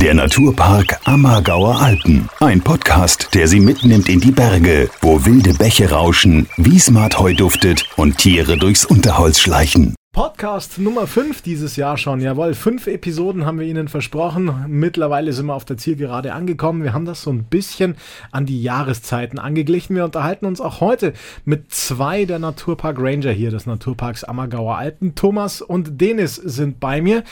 Der 0.00 0.14
Naturpark 0.14 1.00
Ammergauer 1.06 1.80
Alpen. 1.80 2.28
Ein 2.38 2.60
Podcast, 2.60 3.30
der 3.34 3.48
Sie 3.48 3.58
mitnimmt 3.58 4.08
in 4.08 4.20
die 4.20 4.30
Berge, 4.30 4.88
wo 5.00 5.24
wilde 5.24 5.54
Bäche 5.54 5.90
rauschen, 5.90 6.48
Wiesmartheu 6.56 7.34
duftet 7.34 7.84
und 7.96 8.16
Tiere 8.16 8.56
durchs 8.56 8.84
Unterholz 8.84 9.40
schleichen. 9.40 9.97
Podcast 10.18 10.80
Nummer 10.80 11.06
5 11.06 11.42
dieses 11.42 11.76
Jahr 11.76 11.96
schon. 11.96 12.20
Jawohl, 12.20 12.54
fünf 12.54 12.88
Episoden 12.88 13.46
haben 13.46 13.60
wir 13.60 13.68
Ihnen 13.68 13.86
versprochen. 13.86 14.64
Mittlerweile 14.66 15.32
sind 15.32 15.46
wir 15.46 15.54
auf 15.54 15.64
der 15.64 15.76
Zielgerade 15.76 16.32
angekommen. 16.32 16.82
Wir 16.82 16.92
haben 16.92 17.04
das 17.04 17.22
so 17.22 17.30
ein 17.30 17.44
bisschen 17.44 17.94
an 18.32 18.44
die 18.44 18.60
Jahreszeiten 18.60 19.38
angeglichen. 19.38 19.94
Wir 19.94 20.04
unterhalten 20.04 20.44
uns 20.46 20.60
auch 20.60 20.80
heute 20.80 21.12
mit 21.44 21.72
zwei 21.72 22.24
der 22.24 22.40
Naturpark 22.40 22.96
Ranger 22.98 23.30
hier 23.30 23.52
des 23.52 23.66
Naturparks 23.66 24.24
Ammergauer 24.24 24.76
Alpen. 24.76 25.14
Thomas 25.14 25.62
und 25.62 26.00
Denis 26.00 26.34
sind 26.34 26.80
bei 26.80 27.00
mir. 27.00 27.22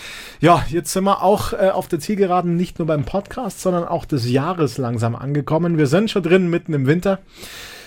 Ja, 0.41 0.64
jetzt 0.68 0.93
sind 0.93 1.03
wir 1.03 1.25
auch 1.25 1.55
äh, 1.55 1.71
auf 1.71 1.89
der 1.89 1.98
Zielgeraden 1.98 2.55
nicht 2.55 2.79
nur 2.79 2.87
beim 2.87 3.03
Podcast, 3.03 3.62
sondern 3.62 3.82
auch 3.82 4.05
des 4.05 4.30
Jahres 4.30 4.79
langsam 4.79 5.16
angekommen. 5.16 5.77
Wir 5.77 5.88
sind 5.88 6.12
schon 6.12 6.23
drin 6.23 6.48
mitten 6.51 6.73
im 6.73 6.87
Winter. 6.87 7.18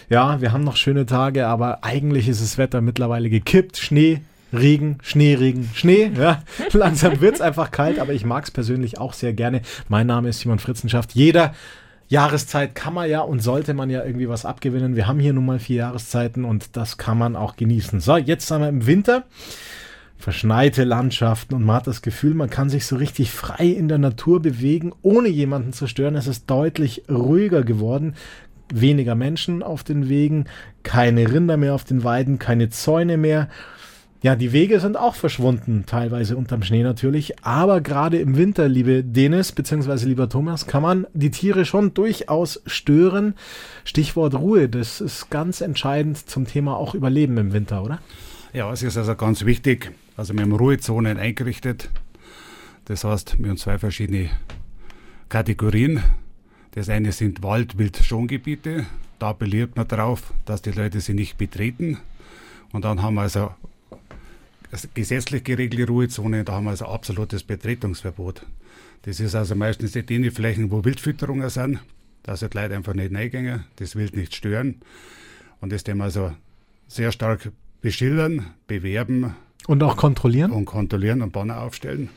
Ja, 0.10 0.42
wir 0.42 0.52
haben 0.52 0.66
noch 0.66 0.76
schöne 0.76 1.06
Tage, 1.06 1.48
aber 1.48 1.86
eigentlich 1.86 2.28
ist 2.28 2.42
das 2.42 2.58
Wetter 2.58 2.82
mittlerweile 2.82 3.30
gekippt. 3.30 3.78
Schnee, 3.78 4.22
Regen, 4.54 4.98
Schnee, 5.02 5.36
Regen, 5.36 5.70
Schnee. 5.74 6.12
Ja, 6.18 6.44
langsam 6.74 7.22
wird 7.22 7.36
es 7.36 7.42
einfach 7.42 7.72
kalt, 7.72 8.00
aber 8.00 8.14
ich 8.14 8.26
mag 8.26 8.44
es 8.44 8.52
persönlich 8.52 8.98
auch 8.98 9.14
sehr 9.14 9.34
gerne. 9.34 9.62
Mein 9.88 10.08
Name 10.08 10.30
ist 10.30 10.40
Simon 10.40 10.60
Fritzenschaft. 10.60 11.14
Jeder 11.14 11.54
Jahreszeit 12.08 12.74
kann 12.74 12.94
man 12.94 13.10
ja 13.10 13.22
und 13.22 13.42
sollte 13.42 13.74
man 13.74 13.90
ja 13.90 14.04
irgendwie 14.04 14.30
was 14.30 14.46
abgewinnen. 14.46 14.96
Wir 14.96 15.08
haben 15.08 15.20
hier 15.20 15.34
nun 15.34 15.46
mal 15.46 15.60
vier 15.60 15.78
Jahreszeiten 15.78 16.44
und 16.46 16.76
das 16.76 16.98
kann 16.98 17.18
man 17.18 17.36
auch 17.36 17.56
genießen. 17.56 18.00
So, 18.00 18.18
jetzt 18.18 18.48
sind 18.48 18.62
wir 18.62 18.70
im 18.70 18.88
Winter. 18.88 19.26
Verschneite 20.18 20.84
Landschaften 20.84 21.56
und 21.56 21.64
man 21.64 21.78
hat 21.78 21.88
das 21.88 22.02
Gefühl, 22.02 22.34
man 22.34 22.50
kann 22.50 22.70
sich 22.70 22.86
so 22.86 22.98
richtig 22.98 23.32
frei 23.32 23.68
in 23.68 23.88
der 23.88 24.00
Natur 24.00 24.42
bewegen, 24.42 24.92
ohne 25.02 25.30
jemanden 25.30 25.72
zu 25.72 25.88
stören. 25.88 26.16
Es 26.16 26.28
ist 26.28 26.50
deutlich 26.50 27.04
ruhiger 27.10 27.64
geworden 27.64 28.16
weniger 28.74 29.16
Menschen 29.16 29.64
auf 29.64 29.84
den 29.84 30.10
Wegen, 30.10 30.46
keine 30.84 31.32
Rinder 31.32 31.58
mehr 31.58 31.74
auf 31.74 31.84
den 31.84 32.04
Weiden, 32.04 32.40
keine 32.40 32.70
Zäune 32.70 33.18
mehr. 33.18 33.50
Ja, 34.22 34.36
die 34.36 34.52
Wege 34.52 34.82
sind 34.82 34.98
auch 34.98 35.16
verschwunden, 35.16 35.86
teilweise 35.86 36.36
unterm 36.36 36.62
Schnee 36.62 36.84
natürlich. 36.84 37.42
Aber 37.46 37.80
gerade 37.80 38.20
im 38.20 38.36
Winter, 38.36 38.68
liebe 38.68 39.02
Denis 39.02 39.54
bzw. 39.54 40.06
lieber 40.06 40.28
Thomas, 40.28 40.68
kann 40.68 40.84
man 40.84 41.08
die 41.14 41.32
Tiere 41.32 41.64
schon 41.64 41.94
durchaus 41.94 42.62
stören. 42.66 43.36
Stichwort 43.86 44.36
Ruhe, 44.36 44.68
das 44.68 45.00
ist 45.00 45.30
ganz 45.30 45.62
entscheidend 45.62 46.30
zum 46.30 46.46
Thema 46.46 46.76
auch 46.76 46.96
Überleben 46.96 47.38
im 47.38 47.54
Winter, 47.54 47.82
oder? 47.82 48.00
Ja, 48.52 48.70
es 48.74 48.84
ist 48.84 48.98
also 48.98 49.16
ganz 49.16 49.46
wichtig. 49.46 49.94
Also 50.18 50.34
wir 50.34 50.42
haben 50.42 50.52
Ruhezonen 50.52 51.18
eingerichtet. 51.18 51.90
Das 52.86 53.06
heißt, 53.06 53.38
wir 53.40 53.52
haben 53.52 53.58
zwei 53.58 53.78
verschiedene 53.78 54.32
Kategorien. 55.30 56.04
Das 56.72 56.90
eine 56.90 57.14
sind 57.14 57.42
Wald-Wild-Schongebiete. 57.42 58.86
Da 59.18 59.30
appelliert 59.30 59.78
man 59.78 59.88
darauf, 59.88 60.34
dass 60.44 60.62
die 60.62 60.72
Leute 60.72 61.00
sie 61.00 61.14
nicht 61.14 61.38
betreten. 61.38 62.00
Und 62.74 62.84
dann 62.84 63.02
haben 63.02 63.14
wir 63.14 63.22
also 63.22 63.52
gesetzlich 64.94 65.44
geregelte 65.44 65.88
Ruhezone, 65.88 66.44
da 66.44 66.54
haben 66.54 66.66
wir 66.66 66.72
also 66.72 66.86
absolutes 66.86 67.44
Betretungsverbot. 67.44 68.46
Das 69.04 69.20
ist 69.20 69.36
also 69.36 69.56
meistens 69.56 69.94
die 69.94 70.04
die 70.04 70.30
Flächen, 70.30 70.72
wo 70.72 70.84
Wildfütterungen 70.84 71.50
sind, 71.50 71.80
da 72.24 72.36
sind 72.36 72.54
Leute 72.54 72.76
einfach 72.76 72.94
nicht 72.94 73.14
reingehen, 73.14 73.66
das 73.78 73.96
Wild 73.96 74.16
nicht 74.16 74.36
stören. 74.36 74.82
Und 75.62 75.72
das 75.72 75.84
dem 75.84 76.02
also 76.02 76.32
sehr 76.88 77.12
stark 77.12 77.52
beschildern, 77.82 78.48
bewerben. 78.68 79.36
Und 79.68 79.84
auch 79.84 79.98
kontrollieren? 79.98 80.52
Und 80.52 80.66
kontrollieren 80.66 81.22
und 81.22 81.32
Banner 81.32 81.62
aufstellen. 81.62 82.10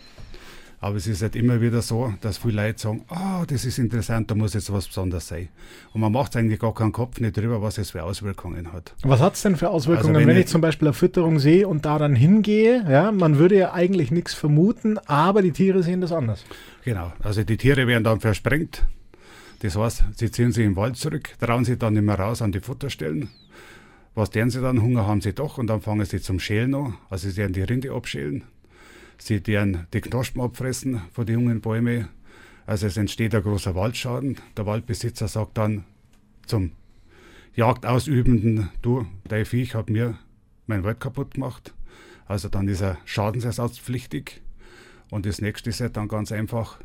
Aber 0.83 0.97
es 0.97 1.06
ist 1.06 1.22
halt 1.22 1.36
immer 1.36 1.61
wieder 1.61 1.80
so, 1.80 2.12
dass 2.22 2.38
viele 2.38 2.61
Leute 2.61 2.80
sagen, 2.80 3.05
oh, 3.08 3.44
das 3.47 3.64
ist 3.64 3.78
interessant, 3.78 4.28
da 4.28 4.34
muss 4.34 4.52
jetzt 4.55 4.72
was 4.72 4.89
Besonderes 4.89 5.28
sein. 5.28 5.48
Und 5.92 6.00
man 6.00 6.11
macht 6.11 6.34
eigentlich 6.34 6.58
gar 6.58 6.74
keinen 6.74 6.91
Kopf 6.91 7.20
nicht 7.20 7.36
drüber, 7.36 7.62
was 7.62 7.78
es 7.78 7.92
für 7.92 8.02
Auswirkungen 8.02 8.72
hat. 8.72 8.92
Was 9.05 9.20
hat 9.20 9.34
es 9.34 9.42
denn 9.42 9.55
für 9.55 9.70
Auswirkungen, 9.70 10.16
also 10.16 10.20
wenn, 10.20 10.27
wenn 10.27 10.36
ich, 10.36 10.47
ich 10.47 10.50
zum 10.50 10.61
Beispiel 10.61 10.89
eine 10.89 10.92
Fütterung 10.92 11.39
sehe 11.39 11.68
und 11.68 11.84
da 11.84 11.98
dann 11.98 12.17
hingehe? 12.17 12.84
Ja, 12.90 13.12
man 13.12 13.39
würde 13.39 13.57
ja 13.57 13.73
eigentlich 13.73 14.11
nichts 14.11 14.34
vermuten, 14.34 14.98
aber 15.07 15.40
die 15.40 15.52
Tiere 15.52 15.84
sehen 15.84 16.01
das 16.01 16.11
anders. 16.11 16.45
Genau, 16.84 17.12
also 17.23 17.45
die 17.45 17.57
Tiere 17.57 17.86
werden 17.86 18.02
dann 18.02 18.18
versprengt. 18.18 18.84
Das 19.61 19.77
heißt, 19.77 20.02
sie 20.17 20.33
ziehen 20.33 20.51
sich 20.51 20.67
im 20.67 20.74
Wald 20.74 20.96
zurück, 20.96 21.30
trauen 21.39 21.64
sich 21.64 21.78
dann 21.78 21.92
nicht 21.92 22.02
mehr 22.02 22.18
raus 22.18 22.42
an 22.42 22.51
die 22.51 22.58
Futterstellen. 22.58 23.28
Was 24.17 24.30
deren 24.30 24.51
sie 24.51 24.61
dann? 24.61 24.83
Hunger 24.83 25.07
haben 25.07 25.20
sie 25.20 25.33
doch 25.33 25.58
und 25.58 25.68
dann 25.68 25.80
fangen 25.80 26.05
sie 26.07 26.20
zum 26.20 26.40
Schälen 26.40 26.74
an. 26.74 26.95
Also 27.08 27.30
sie 27.30 27.36
werden 27.36 27.52
die 27.52 27.62
Rinde 27.62 27.92
abschälen. 27.92 28.42
Sie 29.24 29.46
werden 29.46 29.86
die 29.94 30.00
Knospen 30.00 30.40
abfressen 30.40 31.00
von 31.12 31.24
den 31.24 31.38
jungen 31.38 31.60
Bäumen. 31.60 32.08
Also 32.66 32.88
es 32.88 32.96
entsteht 32.96 33.33
ein 33.36 33.42
großer 33.42 33.77
Waldschaden. 33.77 34.36
Der 34.56 34.66
Waldbesitzer 34.66 35.28
sagt 35.28 35.58
dann 35.58 35.84
zum 36.44 36.72
Jagdausübenden, 37.55 38.70
du, 38.83 39.06
dein 39.28 39.44
Viech 39.44 39.77
hat 39.77 39.90
mir 39.90 40.18
mein 40.66 40.83
Wald 40.83 40.98
kaputt 40.98 41.34
gemacht. 41.34 41.72
Also 42.27 42.48
dann 42.48 42.66
ist 42.66 42.80
er 42.80 42.98
schadensersatzpflichtig. 43.05 44.42
Und 45.12 45.24
das 45.24 45.40
nächste 45.40 45.70
ist 45.70 45.80
halt 45.80 45.96
dann 45.96 46.08
ganz 46.08 46.33
einfach, 46.33 46.80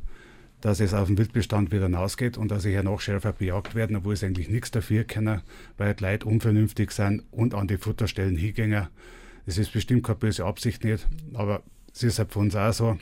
dass 0.61 0.79
es 0.79 0.93
auf 0.93 1.07
den 1.07 1.17
Wildbestand 1.17 1.71
wieder 1.71 1.85
hinausgeht 1.85 2.37
und 2.37 2.51
dass 2.51 2.61
sie 2.61 2.69
hier 2.69 2.83
noch 2.83 3.01
schärfer 3.01 3.33
bejagt 3.33 3.73
werden, 3.73 3.95
obwohl 3.95 4.13
es 4.13 4.23
eigentlich 4.23 4.49
nichts 4.49 4.69
dafür 4.69 5.05
können, 5.05 5.41
weil 5.77 5.95
die 5.95 6.03
Leute 6.03 6.27
unvernünftig 6.27 6.91
sind 6.91 7.23
und 7.31 7.55
an 7.55 7.67
die 7.67 7.77
Futterstellen 7.77 8.37
hingehen. 8.37 8.89
Das 9.47 9.57
ist 9.57 9.73
bestimmt 9.73 10.03
keine 10.03 10.19
böse 10.19 10.45
Absicht 10.45 10.83
nicht, 10.83 11.07
aber 11.33 11.63
es 11.97 12.03
ist 12.03 12.19
halt 12.19 12.31
für 12.31 12.39
uns 12.39 12.55
auch 12.55 12.71
so, 12.71 12.97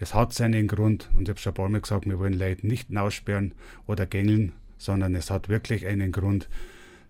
es 0.00 0.14
hat 0.14 0.32
seinen 0.32 0.66
Grund 0.66 1.08
und 1.14 1.22
ich 1.22 1.28
habe 1.28 1.38
schon 1.38 1.52
ein 1.52 1.54
paar 1.54 1.68
Mal 1.68 1.80
gesagt, 1.80 2.06
wir 2.06 2.18
wollen 2.18 2.32
Leute 2.32 2.66
nicht 2.66 2.94
aussperren 2.96 3.52
oder 3.86 4.04
gängeln, 4.04 4.52
sondern 4.78 5.14
es 5.14 5.30
hat 5.30 5.48
wirklich 5.48 5.86
einen 5.86 6.10
Grund, 6.10 6.48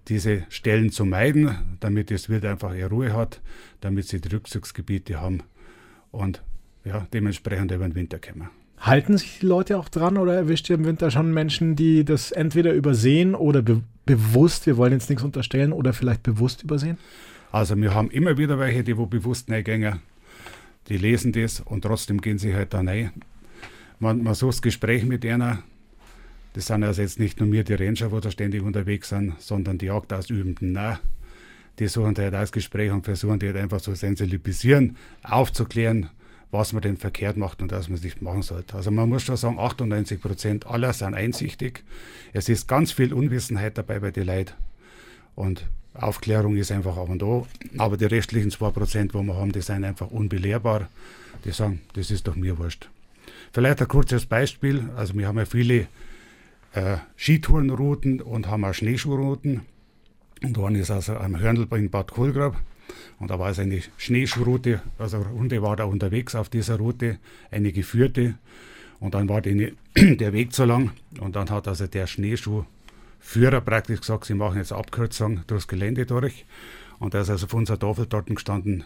diese 0.09 0.45
Stellen 0.51 0.91
zu 0.91 1.07
meiden, 1.07 1.57
damit 1.81 2.11
das 2.11 2.29
Wild 2.29 2.45
einfach 2.45 2.75
ihre 2.75 2.91
Ruhe 2.91 3.15
hat, 3.15 3.41
damit 3.81 4.09
sie 4.09 4.21
die 4.21 4.29
Rückzugsgebiete 4.29 5.21
haben 5.21 5.43
und 6.11 6.43
ja, 6.85 7.07
dementsprechend 7.15 7.71
über 7.71 7.89
den 7.89 7.95
Winter 7.95 8.19
kommen. 8.19 8.51
Halten 8.79 9.17
sich 9.17 9.39
die 9.41 9.47
Leute 9.47 9.79
auch 9.79 9.89
dran 9.89 10.19
oder 10.19 10.35
erwischt 10.35 10.69
ihr 10.69 10.75
im 10.75 10.85
Winter 10.85 11.11
schon 11.11 11.33
Menschen, 11.33 11.77
die 11.77 12.05
das 12.05 12.33
entweder 12.33 12.75
übersehen 12.75 13.35
oder 13.35 13.63
be 13.63 13.83
bewusst, 14.05 14.67
wir 14.67 14.77
wollen 14.77 14.93
jetzt 14.93 15.09
nichts 15.09 15.23
unterstellen, 15.23 15.73
oder 15.73 15.93
vielleicht 15.93 16.25
bewusst 16.25 16.65
übersehen? 16.65 16.99
Also 17.53 17.77
wir 17.77 17.95
haben 17.95 18.11
immer 18.11 18.37
wieder 18.37 18.59
welche, 18.59 18.83
die 18.83 18.99
wo 18.99 19.07
bewusst 19.07 19.49
nicht 19.49 19.65
gehen 19.65 20.01
die 20.89 20.97
lesen 20.97 21.33
das 21.33 21.61
und 21.61 21.83
trotzdem 21.83 22.21
gehen 22.21 22.39
sie 22.39 22.55
halt 22.55 22.75
da 22.75 22.81
rein. 22.81 23.13
Man, 23.99 24.23
man 24.23 24.35
sucht 24.35 24.63
Gespräch 24.63 25.05
mit 25.05 25.25
einer. 25.25 25.63
Das 26.55 26.67
sind 26.67 26.85
also 26.85 27.01
jetzt 27.01 27.19
nicht 27.19 27.41
nur 27.41 27.51
wir, 27.53 27.65
die 27.65 27.75
Ranger, 27.75 28.09
die 28.09 28.21
da 28.21 28.31
ständig 28.31 28.63
unterwegs 28.63 29.09
sind, 29.09 29.41
sondern 29.41 29.79
die 29.79 29.87
Jagdausübenden. 29.87 30.73
Nein, 30.73 30.99
die 31.79 31.89
suchen 31.89 32.17
halt 32.17 32.35
das 32.35 32.53
Gespräch 32.53 32.91
und 32.91 33.05
versuchen 33.05 33.39
die 33.39 33.47
halt 33.47 33.57
einfach 33.57 33.81
zu 33.81 33.95
sensibilisieren, 33.95 34.97
aufzuklären, 35.23 36.11
was 36.51 36.75
man 36.75 36.83
denn 36.83 36.99
verkehrt 36.99 37.37
macht 37.39 37.63
und 37.63 37.73
was 37.73 37.89
man 37.89 37.99
nicht 38.01 38.21
machen 38.21 38.43
sollte. 38.43 38.77
Also 38.77 38.91
man 38.91 39.09
muss 39.09 39.23
schon 39.23 39.37
sagen, 39.37 39.59
98 39.59 40.21
Prozent 40.21 40.67
aller 40.67 40.93
sind 40.93 41.15
einsichtig. 41.15 41.83
Es 42.35 42.49
ist 42.49 42.69
ganz 42.69 42.93
viel 42.93 43.15
Unwissenheit 43.15 43.79
dabei 43.79 44.01
bei 44.01 44.11
den 44.11 44.27
Leuten. 44.27 44.53
Und 45.35 45.67
Aufklärung 45.95 46.57
ist 46.57 46.73
einfach 46.73 46.97
auch 46.97 47.09
und 47.09 47.23
da. 47.23 47.43
Aber 47.79 47.97
die 47.97 48.07
restlichen 48.07 48.51
2%, 48.51 49.09
die 49.09 49.27
wir 49.27 49.37
haben, 49.37 49.53
die 49.53 49.61
sind 49.61 49.85
einfach 49.85 50.11
unbelehrbar. 50.11 50.89
Die 51.45 51.51
sagen, 51.51 51.81
das 51.95 52.11
ist 52.11 52.27
doch 52.27 52.37
mir 52.37 52.59
wurscht. 52.59 52.89
Vielleicht 53.53 53.81
ein 53.81 53.89
kurzes 53.89 54.27
Beispiel. 54.27 54.89
Also 54.97 55.15
wir 55.15 55.27
haben 55.27 55.39
ja 55.39 55.45
viele 55.45 55.87
äh, 56.73 56.97
Skitourenrouten 57.17 58.21
und 58.21 58.49
haben 58.49 58.65
auch 58.65 58.75
Schneeschuhrouten. 58.75 59.63
Und 60.43 60.57
da 60.57 60.69
ist 60.69 60.91
also 60.91 61.17
am 61.17 61.39
Hörnl 61.39 61.67
in 61.73 61.91
Bad 61.91 62.13
Kohlgrab. 62.13 62.57
Und 63.19 63.31
da 63.31 63.39
war 63.39 63.51
es 63.51 63.59
eine 63.59 63.81
Schneeschuhroute, 63.97 64.83
also 64.99 65.19
eine 65.19 65.27
Runde 65.27 65.63
war 65.63 65.77
da 65.77 65.85
unterwegs 65.85 66.35
auf 66.35 66.49
dieser 66.49 66.77
Route, 66.77 67.19
eine 67.51 67.73
geführte. 67.73 68.35
Und 69.01 69.15
dann 69.15 69.29
war 69.29 69.41
die, 69.41 69.75
der 69.97 70.33
Weg 70.33 70.53
zu 70.53 70.65
lang. 70.65 70.91
Und 71.21 71.37
dann 71.37 71.49
hat 71.51 71.69
also 71.69 71.87
der 71.87 72.07
Schneeschuh 72.07 72.65
Führer 73.23 73.61
praktisch 73.61 74.01
gesagt, 74.01 74.27
sie 74.27 74.35
machen 74.35 74.59
jetzt 74.59 74.73
Abkürzung 74.73 75.47
durchs 75.47 75.69
Gelände 75.69 76.05
durch. 76.05 76.45
Und 76.99 77.15
da 77.15 77.21
ist 77.23 77.31
also 77.31 77.47
auf 77.47 77.55
unserer 77.55 77.79
Tafel 77.79 78.07
dort 78.07 78.27
gestanden, 78.27 78.85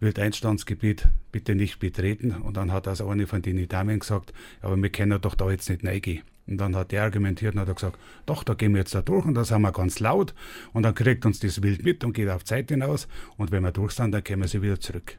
Wildeinstandsgebiet 0.00 1.08
bitte 1.32 1.54
nicht 1.54 1.78
betreten. 1.78 2.32
Und 2.32 2.56
dann 2.56 2.72
hat 2.72 2.86
also 2.86 3.08
eine 3.08 3.26
von 3.26 3.42
den 3.42 3.66
Damen 3.68 3.98
gesagt, 3.98 4.32
aber 4.60 4.76
wir 4.76 4.90
können 4.90 5.20
doch 5.20 5.34
da 5.34 5.50
jetzt 5.50 5.68
nicht 5.70 5.84
reingehen. 5.84 6.22
Und 6.50 6.58
dann 6.58 6.74
hat 6.76 6.92
der 6.92 7.04
argumentiert 7.04 7.54
und 7.54 7.60
hat 7.60 7.74
gesagt, 7.74 7.98
doch, 8.26 8.42
da 8.42 8.54
gehen 8.54 8.72
wir 8.72 8.80
jetzt 8.80 8.94
da 8.94 9.02
durch 9.02 9.24
und 9.24 9.34
da 9.34 9.44
sind 9.44 9.62
wir 9.62 9.72
ganz 9.72 10.00
laut. 10.00 10.34
Und 10.72 10.82
dann 10.82 10.94
kriegt 10.94 11.24
uns 11.24 11.38
das 11.40 11.62
Wild 11.62 11.84
mit 11.84 12.04
und 12.04 12.12
geht 12.12 12.28
auf 12.28 12.44
Zeit 12.44 12.68
hinaus. 12.70 13.08
Und 13.36 13.52
wenn 13.52 13.62
wir 13.62 13.72
durch 13.72 13.92
sind, 13.92 14.12
dann 14.12 14.24
kommen 14.24 14.48
sie 14.48 14.60
wieder 14.60 14.80
zurück. 14.80 15.16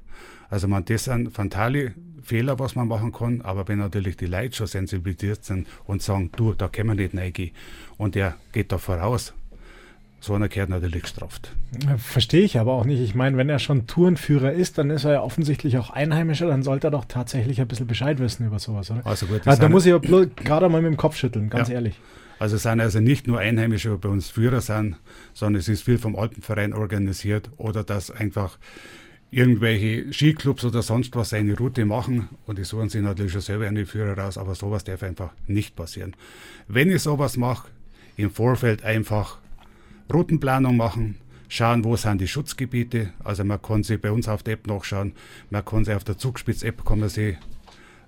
Also 0.49 0.67
man, 0.67 0.83
das 0.83 1.05
sind 1.05 1.31
fatale 1.31 1.95
Fehler, 2.21 2.59
was 2.59 2.75
man 2.75 2.87
machen 2.87 3.13
kann, 3.13 3.41
aber 3.41 3.67
wenn 3.67 3.79
natürlich 3.79 4.17
die 4.17 4.25
Leute 4.25 4.57
schon 4.57 4.67
sensibilisiert 4.67 5.45
sind 5.45 5.67
und 5.85 6.01
sagen, 6.01 6.29
du, 6.35 6.53
da 6.53 6.67
können 6.67 6.89
wir 6.89 6.95
nicht 6.95 7.15
reingehen. 7.15 7.51
Und 7.97 8.15
der 8.15 8.35
geht 8.51 8.71
da 8.71 8.77
voraus, 8.77 9.33
so 10.21 10.35
einer 10.35 10.49
gehört 10.49 10.69
natürlich 10.69 11.01
gestraft. 11.01 11.51
Verstehe 11.97 12.43
ich 12.43 12.59
aber 12.59 12.73
auch 12.73 12.85
nicht. 12.85 13.01
Ich 13.01 13.15
meine, 13.15 13.37
wenn 13.37 13.49
er 13.49 13.57
schon 13.57 13.87
Tourenführer 13.87 14.51
ist, 14.51 14.77
dann 14.77 14.91
ist 14.91 15.03
er 15.03 15.13
ja 15.13 15.21
offensichtlich 15.21 15.79
auch 15.79 15.89
Einheimischer, 15.89 16.47
dann 16.47 16.61
sollte 16.61 16.87
er 16.87 16.91
doch 16.91 17.05
tatsächlich 17.05 17.59
ein 17.59 17.67
bisschen 17.67 17.87
Bescheid 17.87 18.19
wissen 18.19 18.45
über 18.45 18.59
sowas, 18.59 18.91
oder? 18.91 19.05
Also 19.05 19.25
gut, 19.25 19.47
also 19.47 19.59
da 19.59 19.67
muss 19.67 19.85
ich 19.85 19.95
gerade 20.35 20.69
mal 20.69 20.81
mit 20.81 20.91
dem 20.91 20.97
Kopf 20.97 21.17
schütteln, 21.17 21.49
ganz 21.49 21.69
ja. 21.69 21.75
ehrlich. 21.75 21.99
Also 22.37 22.55
es 22.55 22.63
sind 22.63 22.79
also 22.79 22.99
nicht 22.99 23.27
nur 23.27 23.39
Einheimische, 23.39 23.89
die 23.89 23.97
bei 23.97 24.09
uns 24.09 24.29
Führer 24.29 24.61
sind, 24.61 24.95
sondern 25.33 25.59
es 25.59 25.67
ist 25.67 25.83
viel 25.83 25.97
vom 25.97 26.15
Alpenverein 26.15 26.73
organisiert 26.73 27.49
oder 27.57 27.83
dass 27.83 28.11
einfach 28.11 28.57
irgendwelche 29.31 30.11
Skiclubs 30.13 30.65
oder 30.65 30.83
sonst 30.83 31.15
was 31.15 31.33
eine 31.33 31.57
Route 31.57 31.85
machen 31.85 32.29
und 32.45 32.59
die 32.59 32.63
suchen 32.63 32.89
sich 32.89 33.01
natürlich 33.01 33.31
schon 33.31 33.41
selber 33.41 33.67
eine 33.67 33.85
Führer 33.85 34.17
raus, 34.17 34.37
aber 34.37 34.53
sowas 34.53 34.83
darf 34.83 35.01
einfach 35.01 35.31
nicht 35.47 35.75
passieren. 35.75 36.15
Wenn 36.67 36.91
ich 36.91 37.01
sowas 37.01 37.37
mache, 37.37 37.69
im 38.17 38.29
Vorfeld 38.29 38.83
einfach 38.83 39.40
Routenplanung 40.13 40.77
machen, 40.77 41.17
schauen, 41.47 41.83
wo 41.83 41.95
sind 41.95 42.21
die 42.21 42.27
Schutzgebiete. 42.27 43.13
Also 43.23 43.43
man 43.43 43.61
kann 43.61 43.83
sie 43.83 43.97
bei 43.97 44.11
uns 44.11 44.27
auf 44.27 44.43
der 44.43 44.53
App 44.53 44.67
nachschauen, 44.67 45.13
man 45.49 45.65
kann 45.65 45.85
sie 45.85 45.93
auf 45.93 46.03
der 46.03 46.17
Zugspitz-App 46.17 46.85
kann 46.85 46.99
man 46.99 47.09
sie 47.09 47.37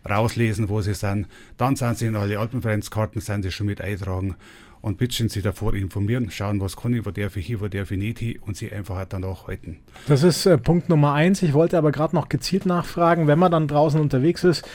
rauslesen, 0.10 0.70
wo 0.70 0.82
sie 0.82 0.94
sind. 0.94 1.28
Dann 1.58 1.76
sind 1.76 1.98
sie 1.98 2.08
in 2.08 2.16
alle 2.16 2.40
Alpenvereinskarten, 2.40 3.22
sind 3.22 3.44
sie 3.44 3.52
schon 3.52 3.68
mit 3.68 3.82
eintragen 3.82 4.36
und 4.84 4.98
bitte 4.98 5.30
Sie 5.30 5.42
davor 5.42 5.74
informieren, 5.76 6.30
schauen, 6.30 6.60
was 6.60 6.76
kann 6.76 6.94
ich, 6.94 7.06
wo 7.06 7.12
darf 7.12 7.38
ich 7.38 7.48
hin, 7.48 7.62
wo 7.62 7.70
darf 7.70 7.90
ich 7.92 7.98
nicht 7.98 8.20
hin 8.20 8.38
und 8.42 8.58
sie 8.58 8.70
einfach 8.70 8.98
halt 8.98 9.14
danach 9.14 9.48
halten. 9.48 9.80
Das 10.08 10.24
ist 10.24 10.46
äh, 10.46 10.58
Punkt 10.58 10.90
Nummer 10.90 11.14
eins. 11.14 11.42
Ich 11.42 11.54
wollte 11.54 11.78
aber 11.78 11.94
gerade 11.94 12.14
noch 12.14 12.28
gezielt 12.28 12.66
nachfragen, 12.66 13.26
wenn 13.26 13.40
man 13.40 13.54
dann 13.54 13.70
draußen 13.70 14.00
unterwegs 14.00 14.44
ist, 14.44 14.68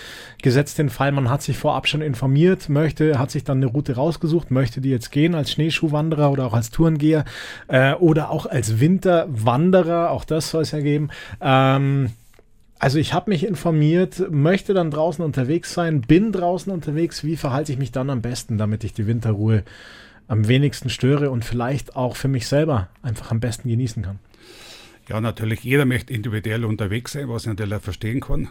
gesetzt 0.43 0.79
den 0.79 0.89
Fall, 0.89 1.13
man 1.13 1.29
hat 1.29 1.43
sich 1.43 1.59
vorab 1.59 1.87
schon 1.89 2.01
informiert, 2.01 2.71
möchte, 2.71 3.19
hat 3.19 3.31
sich 3.31 3.45
dann 3.45 3.59
eine 3.59 3.67
Route 3.67 3.97
rausgesucht, 3.97 4.51
möchte 4.51 4.81
die 4.81 4.89
jetzt 4.89 5.13
gehen 5.13 5.35
als 5.35 5.51
Schneeschuhwanderer 5.53 6.31
oder 6.31 6.47
auch 6.47 6.55
als 6.55 6.71
Tourengeher 6.71 7.27
äh, 7.69 7.93
oder 7.93 8.31
auch 8.31 8.47
als 8.47 8.81
Winterwanderer, 8.81 10.11
auch 10.11 10.25
das 10.25 10.49
soll 10.49 10.63
es 10.63 10.71
ja 10.71 10.81
geben. 10.81 11.11
Ähm, 11.43 12.13
also 12.79 12.99
ich 12.99 13.13
habe 13.13 13.31
mich 13.31 13.45
informiert, 13.45 14.31
möchte 14.31 14.75
dann 14.75 14.91
draußen 14.91 15.25
unterwegs 15.25 15.75
sein, 15.75 16.01
bin 16.01 16.33
draußen 16.33 16.73
unterwegs. 16.73 17.25
Wie 17.25 17.37
verhalte 17.37 17.73
ich 17.73 17.79
mich 17.79 17.93
dann 17.93 18.11
am 18.11 18.23
besten, 18.23 18.59
damit 18.59 18.85
ich 18.85 18.93
die 18.93 19.07
Winterruhe 19.07 19.65
am 20.29 20.47
wenigsten 20.47 20.91
störe 20.91 21.31
und 21.31 21.45
vielleicht 21.45 21.97
auch 21.97 22.15
für 22.17 22.29
mich 22.29 22.47
selber 22.47 22.89
einfach 23.03 23.31
am 23.31 23.41
besten 23.41 23.69
genießen 23.69 24.03
kann? 24.03 24.19
Ja, 25.09 25.21
natürlich, 25.21 25.65
jeder 25.65 25.87
möchte 25.87 26.13
individuell 26.13 26.65
unterwegs 26.65 27.13
sein, 27.13 27.29
was 27.29 27.43
ich 27.43 27.49
natürlich 27.49 27.83
verstehen 27.83 28.21
kann. 28.21 28.49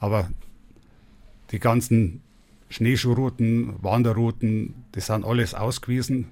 Aber 0.00 0.30
die 1.50 1.58
ganzen 1.58 2.22
Schneeschuhrouten, 2.70 3.74
Wanderrouten, 3.82 4.74
die 4.94 5.00
sind 5.00 5.24
alles 5.24 5.54
ausgewiesen. 5.54 6.28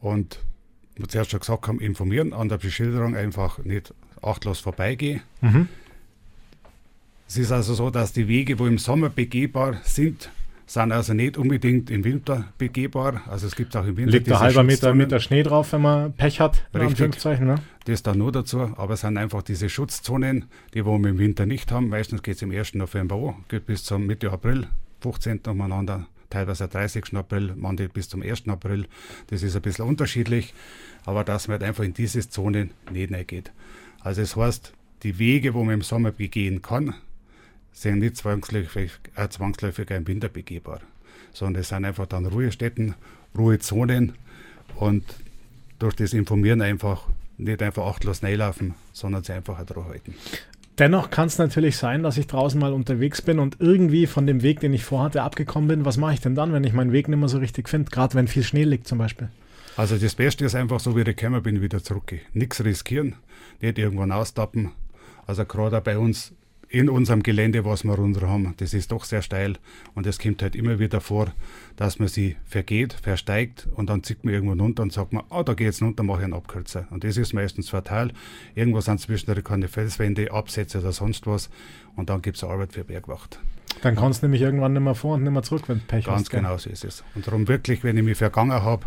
Und 0.00 0.40
wie 0.94 1.02
wir 1.02 1.08
zuerst 1.08 1.30
schon 1.30 1.40
gesagt 1.40 1.68
haben, 1.68 1.80
informieren, 1.80 2.32
an 2.32 2.48
der 2.48 2.58
Beschilderung 2.58 3.16
einfach 3.16 3.58
nicht 3.58 3.94
achtlos 4.20 4.60
vorbeigehen. 4.60 5.22
Mhm. 5.40 5.68
Es 7.32 7.38
ist 7.38 7.50
also 7.50 7.72
so, 7.72 7.88
dass 7.88 8.12
die 8.12 8.28
Wege, 8.28 8.58
wo 8.58 8.66
im 8.66 8.76
Sommer 8.76 9.08
begehbar 9.08 9.80
sind, 9.84 10.28
sind 10.66 10.92
also 10.92 11.14
nicht 11.14 11.38
unbedingt 11.38 11.90
im 11.90 12.04
Winter 12.04 12.52
begehbar. 12.58 13.22
Also 13.26 13.46
es 13.46 13.56
gibt 13.56 13.74
auch 13.74 13.86
im 13.86 13.96
Winter. 13.96 14.12
Liegt 14.12 14.30
ein 14.30 14.38
halber 14.38 14.62
Meter, 14.62 14.92
Meter 14.92 15.18
Schnee 15.18 15.42
drauf, 15.42 15.72
wenn 15.72 15.80
man 15.80 16.12
Pech 16.12 16.40
hat. 16.40 16.62
Richtig. 16.74 17.24
Ne? 17.40 17.54
Das 17.86 18.02
dann 18.02 18.18
nur 18.18 18.32
dazu. 18.32 18.58
Aber 18.76 18.92
es 18.92 19.00
sind 19.00 19.16
einfach 19.16 19.42
diese 19.42 19.70
Schutzzonen, 19.70 20.44
die 20.74 20.84
wir 20.84 20.94
im 20.94 21.16
Winter 21.18 21.46
nicht 21.46 21.72
haben. 21.72 21.88
Meistens 21.88 22.22
geht 22.22 22.36
es 22.36 22.42
im 22.42 22.50
1. 22.50 22.74
November 22.74 23.14
an, 23.14 23.44
geht 23.48 23.64
bis 23.64 23.82
zum 23.82 24.06
Mitte 24.06 24.30
April, 24.30 24.66
15. 25.00 25.40
umeinander, 25.48 26.08
teilweise 26.28 26.68
30. 26.68 27.16
April, 27.16 27.54
manche 27.56 27.88
bis 27.88 28.10
zum 28.10 28.20
1. 28.20 28.46
April. 28.48 28.84
Das 29.28 29.42
ist 29.42 29.56
ein 29.56 29.62
bisschen 29.62 29.86
unterschiedlich. 29.86 30.52
Aber 31.06 31.24
dass 31.24 31.48
man 31.48 31.60
halt 31.60 31.66
einfach 31.66 31.84
in 31.84 31.94
diese 31.94 32.28
Zonen 32.28 32.72
nicht 32.92 33.10
reingeht. 33.10 33.52
Also 34.00 34.20
es 34.20 34.36
heißt, 34.36 34.74
die 35.02 35.18
Wege, 35.18 35.54
wo 35.54 35.64
man 35.64 35.76
im 35.76 35.80
Sommer 35.80 36.10
begehen 36.10 36.60
kann, 36.60 36.92
sind 37.72 37.98
nicht 37.98 38.16
zwangsläufig, 38.16 38.92
äh, 39.16 39.28
zwangsläufig 39.28 39.90
ein 39.90 40.06
Winter 40.06 40.28
begehbar, 40.28 40.80
sondern 41.32 41.62
es 41.62 41.68
sind 41.68 41.84
einfach 41.84 42.06
dann 42.06 42.26
Ruhestätten, 42.26 42.94
Ruhezonen 43.36 44.12
und 44.76 45.04
durch 45.78 45.94
das 45.94 46.12
Informieren 46.12 46.62
einfach 46.62 47.08
nicht 47.38 47.62
einfach 47.62 47.86
achtlos 47.86 48.22
reinlaufen, 48.22 48.74
sondern 48.92 49.24
sie 49.24 49.32
einfach 49.32 49.58
halt 49.58 49.74
halten. 49.74 50.14
Dennoch 50.78 51.10
kann 51.10 51.26
es 51.26 51.38
natürlich 51.38 51.76
sein, 51.76 52.02
dass 52.02 52.16
ich 52.16 52.26
draußen 52.26 52.58
mal 52.58 52.72
unterwegs 52.72 53.20
bin 53.20 53.38
und 53.38 53.56
irgendwie 53.60 54.06
von 54.06 54.26
dem 54.26 54.42
Weg, 54.42 54.60
den 54.60 54.72
ich 54.72 54.84
vorhatte, 54.84 55.22
abgekommen 55.22 55.68
bin. 55.68 55.84
Was 55.84 55.98
mache 55.98 56.14
ich 56.14 56.20
denn 56.20 56.34
dann, 56.34 56.52
wenn 56.52 56.64
ich 56.64 56.72
meinen 56.72 56.92
Weg 56.92 57.08
nicht 57.08 57.18
mehr 57.18 57.28
so 57.28 57.38
richtig 57.38 57.68
finde? 57.68 57.90
Gerade 57.90 58.14
wenn 58.14 58.26
viel 58.26 58.42
Schnee 58.42 58.64
liegt 58.64 58.88
zum 58.88 58.98
Beispiel. 58.98 59.28
Also 59.76 59.96
das 59.96 60.14
Beste 60.14 60.44
ist 60.44 60.54
einfach 60.54 60.80
so, 60.80 60.96
wie 60.96 61.00
ich 61.00 61.06
gekommen 61.06 61.42
bin, 61.42 61.60
wieder 61.60 61.82
zurückgehen. 61.82 62.22
Nichts 62.32 62.64
riskieren, 62.64 63.16
nicht 63.60 63.78
irgendwann 63.78 64.12
austappen. 64.12 64.72
Also 65.26 65.44
gerade 65.44 65.80
bei 65.80 65.98
uns 65.98 66.32
in 66.72 66.88
unserem 66.88 67.22
Gelände, 67.22 67.66
was 67.66 67.84
wir 67.84 67.92
runter 67.92 68.26
haben, 68.26 68.54
das 68.56 68.72
ist 68.72 68.92
doch 68.92 69.04
sehr 69.04 69.20
steil 69.20 69.58
und 69.94 70.06
es 70.06 70.18
kommt 70.18 70.40
halt 70.40 70.56
immer 70.56 70.78
wieder 70.78 71.02
vor, 71.02 71.30
dass 71.76 71.98
man 71.98 72.08
sie 72.08 72.36
vergeht, 72.46 72.94
versteigt 72.94 73.68
und 73.74 73.90
dann 73.90 74.02
zieht 74.02 74.24
man 74.24 74.32
irgendwo 74.32 74.54
runter 74.54 74.82
und 74.82 74.90
sagt 74.90 75.12
man, 75.12 75.22
oh, 75.28 75.42
da 75.42 75.52
geht 75.52 75.68
es 75.68 75.82
runter, 75.82 76.02
mache 76.02 76.20
ich 76.20 76.24
einen 76.24 76.32
Abkürzer. 76.32 76.86
Und 76.88 77.04
das 77.04 77.18
ist 77.18 77.34
meistens 77.34 77.68
fatal. 77.68 78.12
Irgendwo 78.54 78.80
sind 78.80 79.00
zwischendurch 79.00 79.44
keine 79.44 79.68
Felswände, 79.68 80.32
Absätze 80.32 80.78
oder 80.78 80.92
sonst 80.92 81.26
was 81.26 81.50
und 81.94 82.08
dann 82.08 82.22
gibt 82.22 82.38
es 82.38 82.44
Arbeit 82.44 82.72
für 82.72 82.84
Bergwacht. 82.84 83.38
Dann 83.82 83.94
kannst 83.94 84.22
du 84.22 84.26
nämlich 84.26 84.40
irgendwann 84.40 84.72
nicht 84.72 84.82
mehr 84.82 84.94
vor 84.94 85.16
und 85.16 85.24
nicht 85.24 85.32
mehr 85.32 85.42
zurück, 85.42 85.64
wenn 85.66 85.78
du 85.78 85.84
Pech 85.84 86.06
Ganz 86.06 86.20
hast. 86.20 86.30
Ganz 86.30 86.42
genau 86.42 86.56
so 86.56 86.70
ist 86.70 86.84
es. 86.84 87.04
Und 87.14 87.26
darum 87.26 87.48
wirklich, 87.48 87.84
wenn 87.84 87.98
ich 87.98 88.02
mich 88.02 88.16
vergangen 88.16 88.62
habe, 88.62 88.86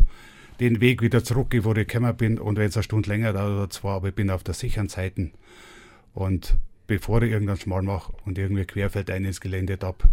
den 0.60 0.82
Weg 0.82 1.04
wieder 1.04 1.24
zurückgehe, 1.24 1.64
wo 1.64 1.74
ich 1.74 1.88
gekommen 1.88 2.18
bin 2.18 2.40
und 2.40 2.58
wenn 2.58 2.70
es 2.70 2.78
eine 2.78 2.84
Stunde 2.84 3.10
länger 3.10 3.34
dauert 3.34 3.52
oder 3.52 3.70
zwei, 3.70 3.90
aber 3.90 4.08
ich 4.08 4.16
bin 4.16 4.32
auf 4.32 4.44
der 4.44 4.56
sicheren 4.56 4.90
Seite 4.90 5.30
und 6.16 6.58
bevor 6.88 7.22
ich 7.22 7.32
irgendeinen 7.32 7.60
Schmal 7.60 7.82
mache 7.82 8.14
und 8.26 8.38
irgendwie 8.38 8.66
querfällt 8.66 9.10
ein 9.10 9.26
ins 9.26 9.42
Gelände 9.42 9.78
ab. 9.82 10.08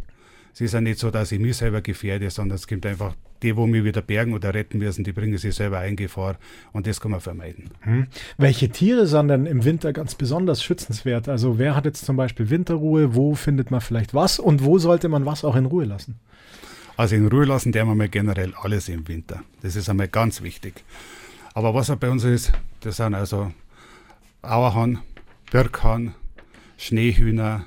Es 0.55 0.61
ist 0.61 0.75
ja 0.75 0.81
nicht 0.81 0.99
so, 0.99 1.11
dass 1.11 1.33
ich 1.33 1.41
mich 1.41 1.57
selber 1.57 1.81
gefährde, 1.81 2.29
sondern 2.31 2.57
es 2.57 2.67
gibt 2.67 2.85
einfach 2.85 3.15
die, 3.43 3.57
wo 3.57 3.67
mich 3.67 3.85
wieder 3.85 4.03
bergen 4.03 4.35
oder 4.35 4.55
retten 4.55 4.79
müssen, 4.79 5.05
die 5.05 5.13
bringen 5.13 5.37
sich 5.39 5.55
selber 5.55 5.85
in 5.85 5.97
Gefahr 5.97 6.37
und 6.73 6.87
das 6.87 7.01
kann 7.01 7.11
man 7.11 7.21
vermeiden. 7.21 7.71
Hm. 7.81 8.07
Welche 8.39 8.69
Tiere 8.69 9.07
sind 9.07 9.29
denn 9.29 9.47
im 9.47 9.65
Winter 9.65 9.93
ganz 9.93 10.15
besonders 10.15 10.63
schützenswert? 10.63 11.29
Also 11.29 11.59
wer 11.59 11.75
hat 11.75 11.85
jetzt 11.85 12.05
zum 12.05 12.17
Beispiel 12.17 12.51
Winterruhe, 12.51 13.15
wo 13.15 13.35
findet 13.35 13.71
man 13.71 13.81
vielleicht 13.81 14.15
was 14.15 14.39
und 14.39 14.65
wo 14.65 14.79
sollte 14.79 15.09
man 15.09 15.27
was 15.27 15.45
auch 15.45 15.57
in 15.57 15.67
Ruhe 15.67 15.85
lassen? 15.85 16.21
Also 16.97 17.17
in 17.17 17.27
Ruhe 17.29 17.47
lassen 17.47 17.73
der 17.73 17.87
wir 17.87 17.95
mal 17.95 18.09
generell 18.09 18.55
alles 18.61 18.89
im 18.89 19.09
Winter. 19.09 19.43
Das 19.63 19.77
ist 19.77 19.89
einmal 19.89 20.09
ganz 20.09 20.43
wichtig. 20.43 20.85
Aber 21.55 21.75
was 21.75 21.91
auch 21.91 21.97
bei 21.97 22.11
uns 22.11 22.25
ist, 22.25 22.53
das 22.81 22.99
sind 22.99 23.15
also 23.15 23.53
Auerhahn, 24.43 24.99
Birkhahn, 25.51 26.15
Schneehühner, 26.83 27.65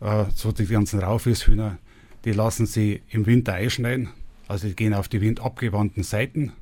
äh, 0.00 0.24
so 0.34 0.50
die 0.50 0.66
ganzen 0.66 0.98
Raufishühner, 0.98 1.78
die 2.24 2.32
lassen 2.32 2.66
sie 2.66 3.02
im 3.08 3.24
Winter 3.26 3.54
einschneiden. 3.54 4.08
Also 4.48 4.66
die 4.66 4.74
gehen 4.74 4.94
auf 4.94 5.08
die 5.08 5.20
windabgewandten 5.20 6.02
Seiten, 6.02 6.52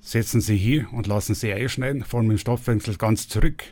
setzen 0.00 0.40
sie 0.40 0.56
hier 0.56 0.90
und 0.92 1.06
lassen 1.06 1.34
sie 1.34 1.52
einschneiden, 1.52 2.04
fahren 2.04 2.26
mit 2.26 2.38
dem 2.38 2.40
Stoffwechsel 2.40 2.96
ganz 2.96 3.28
zurück, 3.28 3.64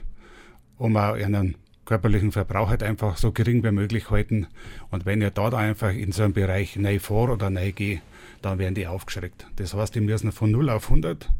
um 0.76 0.96
auch 0.98 1.16
ihren 1.16 1.56
körperlichen 1.86 2.32
Verbrauch 2.32 2.68
halt 2.68 2.82
einfach 2.82 3.16
so 3.16 3.32
gering 3.32 3.64
wie 3.64 3.72
möglich 3.72 4.10
halten. 4.10 4.46
Und 4.90 5.06
wenn 5.06 5.22
ihr 5.22 5.30
da 5.30 5.48
einfach 5.48 5.94
in 5.94 6.12
so 6.12 6.22
einem 6.22 6.34
Bereich 6.34 6.76
neu 6.76 6.98
vor 6.98 7.30
oder 7.30 7.48
neu 7.48 7.72
geht, 7.72 8.02
dann 8.42 8.58
werden 8.58 8.74
die 8.74 8.86
aufgeschreckt. 8.86 9.46
Das 9.56 9.72
heißt, 9.72 9.94
die 9.94 10.02
müssen 10.02 10.32
von 10.32 10.50
0 10.50 10.68
auf 10.68 10.90
100, 10.90 11.30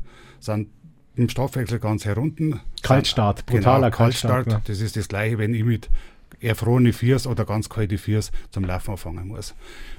sind 0.41 0.69
im 1.19 1.29
Stoffwechsel 1.29 1.79
ganz 1.79 2.05
herunten. 2.05 2.61
Kaltstart, 2.83 3.47
genau, 3.47 3.59
brutaler 3.59 3.91
genau, 3.91 3.97
Kaltstart. 3.97 4.33
Kaltstart 4.33 4.69
ja. 4.69 4.73
Das 4.73 4.81
ist 4.81 4.97
das 4.97 5.09
gleiche, 5.09 5.39
wenn 5.39 5.55
ich 5.55 5.65
mit 5.65 5.91
erfrorene 6.41 6.93
Fiers 6.93 7.27
oder 7.27 7.45
ganz 7.45 7.69
kalte 7.69 7.99
Fiers 7.99 8.31
zum 8.51 8.65
Laufen 8.65 8.93
anfangen 8.93 9.29
muss. 9.29 9.55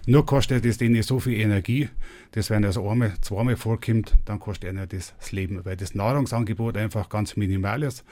Nur 0.05 0.25
kostet 0.25 0.65
es 0.65 0.77
denen 0.77 1.01
so 1.03 1.19
viel 1.19 1.39
Energie, 1.39 1.89
dass 2.31 2.49
wenn 2.49 2.61
das 2.61 2.77
einmal, 2.77 3.13
zweimal 3.21 3.57
vorkommt, 3.57 4.17
dann 4.25 4.39
kostet 4.39 4.71
ihnen 4.71 4.88
das, 4.88 5.13
das 5.19 5.31
Leben, 5.31 5.65
weil 5.65 5.75
das 5.75 5.95
Nahrungsangebot 5.95 6.77
einfach 6.77 7.09
ganz 7.09 7.35
minimal 7.35 7.83
ist. 7.83 8.05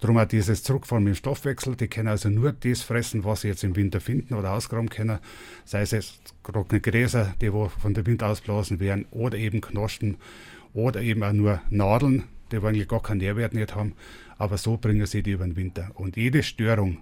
Darum 0.00 0.18
auch 0.18 0.24
dieses 0.24 0.62
Zurückfahren 0.62 1.04
mit 1.04 1.14
dem 1.14 1.16
Stoffwechsel, 1.16 1.76
die 1.76 1.88
können 1.88 2.08
also 2.08 2.30
nur 2.30 2.52
das 2.52 2.82
fressen, 2.82 3.24
was 3.24 3.42
sie 3.42 3.48
jetzt 3.48 3.64
im 3.64 3.76
Winter 3.76 4.00
finden 4.00 4.34
oder 4.34 4.52
ausgraben 4.52 4.88
können, 4.88 5.18
sei 5.64 5.82
es 5.82 5.90
jetzt 5.90 6.34
trockene 6.42 6.80
Gräser, 6.80 7.34
die 7.40 7.52
wo 7.52 7.68
von 7.68 7.92
der 7.92 8.06
Wind 8.06 8.22
ausblasen 8.22 8.80
werden, 8.80 9.06
oder 9.10 9.36
eben 9.36 9.60
Knospen, 9.60 10.16
oder 10.72 11.02
eben 11.02 11.22
auch 11.22 11.32
nur 11.32 11.60
Nadeln, 11.70 12.24
die 12.50 12.56
eigentlich 12.56 12.88
gar 12.88 13.02
keinen 13.02 13.18
Nährwert 13.18 13.54
nicht 13.54 13.74
haben, 13.74 13.94
aber 14.38 14.58
so 14.58 14.76
bringen 14.76 15.06
sie 15.06 15.22
die 15.22 15.32
über 15.32 15.44
den 15.44 15.56
Winter. 15.56 15.90
Und 15.94 16.16
jede 16.16 16.42
Störung 16.42 16.98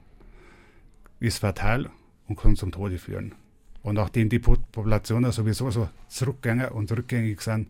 ist 1.21 1.39
fatal 1.39 1.91
und 2.29 2.37
kann 2.37 2.57
zum 2.57 2.73
Tode 2.73 2.99
führen. 2.99 3.35
Und 3.83 3.95
nachdem 3.95 4.29
die 4.29 4.39
Populationen 4.39 5.33
sowieso 5.33 5.71
so 5.71 5.89
zurückgängig 6.09 6.71
und 6.71 6.93
rückgängig 6.93 7.41
sind, 7.41 7.69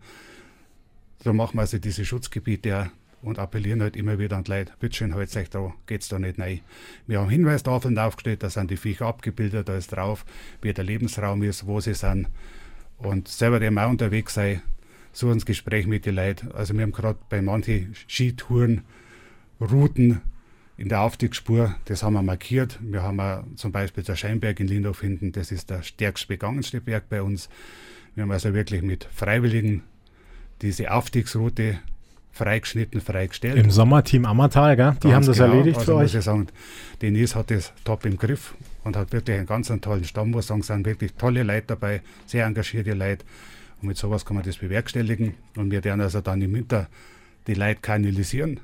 so 1.23 1.33
machen 1.33 1.55
wir 1.55 1.61
also 1.61 1.77
diese 1.79 2.05
Schutzgebiete 2.05 2.91
und 3.21 3.39
appellieren 3.39 3.81
halt 3.81 3.95
immer 3.95 4.19
wieder 4.19 4.37
an 4.37 4.43
die 4.43 4.51
Leute, 4.51 4.73
bitteschön, 4.79 5.15
halt 5.15 5.35
euch 5.35 5.49
da, 5.49 5.73
geht's 5.87 6.09
da 6.09 6.19
nicht 6.19 6.39
rein. 6.39 6.59
Wir 7.07 7.21
haben 7.21 7.29
Hinweistafeln 7.29 7.97
aufgestellt, 7.97 8.43
da 8.43 8.49
sind 8.49 8.69
die 8.69 8.77
Viecher 8.77 9.07
abgebildet, 9.07 9.69
da 9.69 9.77
ist 9.77 9.93
drauf, 9.93 10.25
wie 10.61 10.73
der 10.73 10.83
Lebensraum 10.83 11.41
ist, 11.43 11.65
wo 11.65 11.79
sie 11.79 11.93
sind. 11.93 12.27
Und 12.97 13.27
selber, 13.27 13.59
der 13.59 13.71
auch 13.71 13.89
unterwegs 13.89 14.33
sei, 14.33 14.61
suchen 15.13 15.35
das 15.35 15.45
Gespräch 15.45 15.87
mit 15.87 16.05
den 16.05 16.15
Leuten. 16.15 16.51
Also 16.51 16.73
wir 16.73 16.81
haben 16.81 16.91
gerade 16.91 17.19
bei 17.29 17.41
manchen 17.41 17.95
Skitouren 18.07 18.81
Routen 19.61 20.21
in 20.75 20.89
der 20.89 21.01
Aufstiegsspur, 21.01 21.75
das 21.85 22.03
haben 22.03 22.13
wir 22.13 22.23
markiert. 22.23 22.79
Wir 22.81 23.03
haben 23.03 23.19
auch 23.19 23.43
zum 23.55 23.71
Beispiel 23.71 24.03
der 24.03 24.15
Scheinberg 24.15 24.59
in 24.59 24.67
Lindorf 24.67 25.01
hinten, 25.01 25.31
das 25.31 25.51
ist 25.51 25.69
der 25.69 25.83
stärkst 25.83 26.27
begangenste 26.27 26.81
Berg 26.81 27.07
bei 27.09 27.21
uns. 27.21 27.47
Wir 28.15 28.23
haben 28.23 28.31
also 28.31 28.53
wirklich 28.53 28.81
mit 28.81 29.07
Freiwilligen 29.13 29.83
diese 30.61 30.91
Aufstiegsroute 30.91 31.79
freigeschnitten, 32.31 32.99
freigestellt. 32.99 33.57
Im 33.57 33.69
Sommerteam 33.69 34.25
Ammertal, 34.25 34.75
gell? 34.75 34.95
die 35.03 35.09
Ganz 35.09 35.13
haben 35.13 35.25
das 35.27 35.37
genau. 35.37 35.49
erledigt 35.51 35.77
also 35.77 35.91
für 35.91 35.97
muss 35.99 36.13
euch. 36.13 36.19
Ich 36.19 36.25
sagen, 36.25 36.47
Denise 37.01 37.35
hat 37.35 37.51
das 37.51 37.71
top 37.83 38.05
im 38.05 38.17
Griff 38.17 38.55
und 38.83 38.95
hat 38.95 39.11
wirklich 39.11 39.37
einen 39.37 39.45
ganz 39.45 39.69
einen 39.69 39.81
tollen 39.81 40.03
Stamm, 40.03 40.31
muss 40.31 40.45
ich 40.45 40.47
sagen, 40.47 40.63
sind 40.63 40.85
wirklich 40.85 41.13
tolle 41.13 41.43
Leute 41.43 41.67
dabei, 41.67 42.01
sehr 42.25 42.45
engagierte 42.45 42.93
Leute. 42.93 43.23
Und 43.83 43.89
mit 43.89 43.97
sowas 43.97 44.25
kann 44.25 44.35
man 44.35 44.45
das 44.45 44.57
bewerkstelligen. 44.57 45.33
Und 45.57 45.69
wir 45.69 45.83
werden 45.83 45.99
also 45.99 46.21
dann 46.21 46.41
im 46.41 46.53
Winter 46.53 46.87
die 47.47 47.53
Leute 47.53 47.81
kanalisieren 47.81 48.61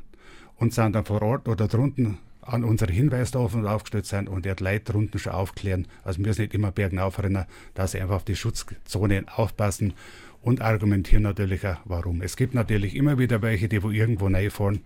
und 0.56 0.74
sind 0.74 0.96
dann 0.96 1.04
vor 1.04 1.22
Ort 1.22 1.50
oder 1.50 1.68
drunten 1.68 2.20
an 2.42 2.64
unsere 2.64 2.94
Hinweistafeln 2.94 3.68
aufgestellt 3.68 4.06
sein 4.06 4.30
und 4.30 4.46
die 4.46 4.54
Leute 4.58 4.94
drunten 4.94 5.20
schon 5.20 5.34
aufklären. 5.34 5.88
Also 6.06 6.20
wir 6.20 6.28
müssen 6.28 6.44
nicht 6.44 6.54
immer 6.54 6.72
Bergen 6.72 7.00
aufrennen, 7.00 7.46
dass 7.74 7.92
sie 7.92 8.00
einfach 8.00 8.16
auf 8.16 8.24
die 8.24 8.38
Schutzzonen 8.38 9.28
aufpassen 9.28 9.94
und 10.42 10.62
argumentieren 10.62 11.24
natürlich 11.24 11.68
auch, 11.68 11.80
warum. 11.84 12.22
Es 12.22 12.38
gibt 12.38 12.54
natürlich 12.54 12.96
immer 12.96 13.20
wieder 13.20 13.42
welche, 13.42 13.68
die 13.68 13.84
wo 13.84 13.90
irgendwo 13.90 14.28
reinfahren 14.28 14.80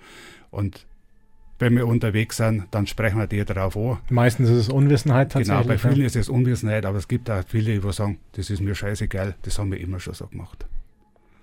und 0.50 0.88
wenn 1.64 1.76
wir 1.76 1.88
unterwegs 1.88 2.38
sind, 2.38 2.66
dann 2.72 2.86
sprechen 2.88 3.18
wir 3.18 3.28
die 3.28 3.44
darauf 3.44 3.76
an. 3.78 3.98
Meistens 4.10 4.50
ist 4.50 4.58
es 4.58 4.70
Unwissenheit 4.70 5.34
Genau, 5.34 5.46
tatsächlich. 5.46 5.68
bei 5.68 5.74
ja. 5.90 5.94
vielen 5.96 6.06
ist 6.06 6.16
es 6.16 6.30
Unwissenheit, 6.30 6.86
aber 6.86 6.98
es 6.98 7.08
gibt 7.08 7.30
auch 7.32 7.44
viele, 7.48 7.80
die 7.80 7.92
sagen, 7.94 8.20
das 8.34 8.50
ist 8.50 8.62
mir 8.62 8.76
scheißegal, 8.76 9.36
das 9.42 9.58
haben 9.58 9.72
wir 9.72 9.80
immer 9.80 10.00
schon 10.00 10.14
so 10.14 10.28
gemacht. 10.28 10.66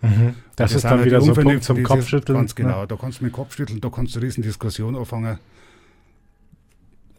Mhm. 0.03 0.35
Das 0.57 0.71
Und 0.73 0.77
ist 0.77 0.85
dann 0.85 0.91
halt 0.99 1.05
wieder 1.07 1.21
so 1.21 1.35
ein 1.35 1.43
Punkt 1.45 1.65
zum 1.65 1.83
Kopfschütteln. 1.83 2.39
Ganz 2.39 2.55
genau, 2.55 2.81
Ja. 2.81 2.87
da 2.87 2.97
kannst 2.97 3.21
du 3.21 3.25
mit 3.25 3.33
dem 3.33 3.37
Kopf 3.37 3.55
schütteln, 3.57 3.81
da 3.81 3.89
kannst 3.91 4.15
du 4.15 4.19
eine 4.19 4.27
riesen 4.27 4.43
Diskussion 4.43 4.97
anfangen. 4.97 5.39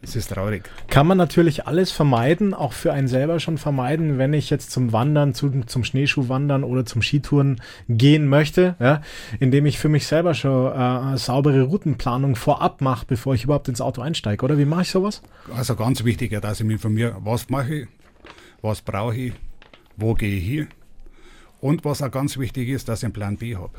Es 0.04 0.16
ist 0.16 0.30
traurig. 0.30 0.68
Kann 0.88 1.06
man 1.06 1.16
natürlich 1.16 1.68
alles 1.68 1.92
vermeiden, 1.92 2.54
auch 2.54 2.72
für 2.72 2.92
einen 2.92 3.06
selber 3.06 3.38
schon 3.38 3.56
vermeiden, 3.56 4.18
wenn 4.18 4.32
ich 4.32 4.50
jetzt 4.50 4.72
zum 4.72 4.92
Wandern, 4.92 5.32
zu, 5.32 5.62
zum 5.66 5.84
Schneeschuhwandern 5.84 6.64
oder 6.64 6.84
zum 6.84 7.02
Skitouren 7.02 7.60
gehen 7.88 8.26
möchte, 8.26 8.74
ja, 8.80 9.00
indem 9.38 9.64
ich 9.64 9.78
für 9.78 9.88
mich 9.88 10.08
selber 10.08 10.34
schon 10.34 10.72
äh, 10.72 11.16
saubere 11.18 11.62
Routenplanung 11.62 12.34
vorab 12.34 12.80
mache, 12.80 13.06
bevor 13.06 13.34
ich 13.36 13.44
überhaupt 13.44 13.68
ins 13.68 13.80
Auto 13.80 14.02
einsteige, 14.02 14.44
oder? 14.44 14.58
Wie 14.58 14.64
mache 14.64 14.82
ich 14.82 14.90
sowas? 14.90 15.22
Also 15.56 15.76
ganz 15.76 16.02
wichtig, 16.02 16.36
dass 16.42 16.58
ich 16.58 16.66
mich 16.66 16.74
informiere, 16.74 17.16
was 17.20 17.48
mache 17.48 17.74
ich, 17.74 17.88
was 18.60 18.82
brauche 18.82 19.16
ich, 19.16 19.32
wo 19.96 20.14
gehe 20.14 20.36
ich 20.36 20.44
hin 20.44 20.68
und 21.60 21.84
was 21.84 22.02
auch 22.02 22.10
ganz 22.10 22.36
wichtig 22.38 22.68
ist, 22.70 22.88
dass 22.88 23.00
ich 23.00 23.04
einen 23.04 23.12
Plan 23.12 23.36
B 23.36 23.54
habe. 23.54 23.78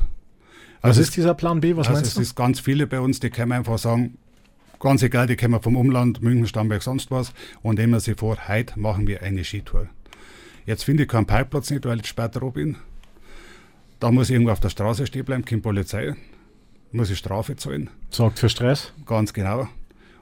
Was 0.80 0.98
ist 0.98 1.16
dieser 1.16 1.34
Plan 1.34 1.60
B? 1.60 1.76
Was 1.76 1.88
also 1.88 1.92
meinst 1.96 2.08
es 2.08 2.14
du? 2.14 2.20
ist 2.20 2.34
ganz 2.34 2.60
viele 2.60 2.86
bei 2.86 3.00
uns, 3.00 3.20
die 3.20 3.30
können 3.30 3.52
einfach 3.52 3.78
sagen, 3.78 4.18
ganz 4.84 5.02
egal, 5.02 5.26
die 5.26 5.36
kommen 5.36 5.62
vom 5.62 5.76
Umland, 5.76 6.20
München, 6.20 6.46
Starnberg, 6.46 6.82
sonst 6.82 7.10
was, 7.10 7.32
und 7.62 7.78
nehmen 7.78 7.98
sie 8.00 8.14
vor, 8.14 8.36
heute 8.48 8.78
machen 8.78 9.06
wir 9.06 9.22
eine 9.22 9.42
Skitour. 9.42 9.88
Jetzt 10.66 10.84
finde 10.84 11.04
ich 11.04 11.08
keinen 11.08 11.24
Parkplatz 11.24 11.70
nicht, 11.70 11.86
weil 11.86 12.00
ich 12.00 12.06
später 12.06 12.42
oben 12.42 12.52
bin. 12.52 12.76
Da 13.98 14.10
muss 14.10 14.28
ich 14.28 14.34
irgendwo 14.34 14.52
auf 14.52 14.60
der 14.60 14.68
Straße 14.68 15.06
stehen 15.06 15.24
bleiben, 15.24 15.44
kommt 15.46 15.62
Polizei, 15.62 16.14
muss 16.92 17.08
ich 17.08 17.16
Strafe 17.16 17.56
zahlen, 17.56 17.88
Sorgt 18.10 18.38
für 18.38 18.50
Stress. 18.50 18.92
ganz 19.06 19.32
genau. 19.32 19.68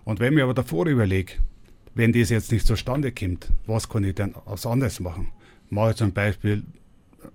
Und 0.04 0.20
wenn 0.20 0.28
ich 0.32 0.36
mir 0.36 0.44
aber 0.44 0.54
davor 0.54 0.86
überlege, 0.86 1.32
wenn 1.96 2.12
das 2.12 2.30
jetzt 2.30 2.52
nicht 2.52 2.64
zustande 2.64 3.10
kommt, 3.10 3.48
was 3.66 3.88
kann 3.88 4.04
ich 4.04 4.14
denn 4.14 4.32
was 4.44 4.64
anderes 4.64 5.00
machen? 5.00 5.32
Mache 5.70 5.90
ich 5.90 5.96
zum 5.96 6.12
Beispiel 6.12 6.62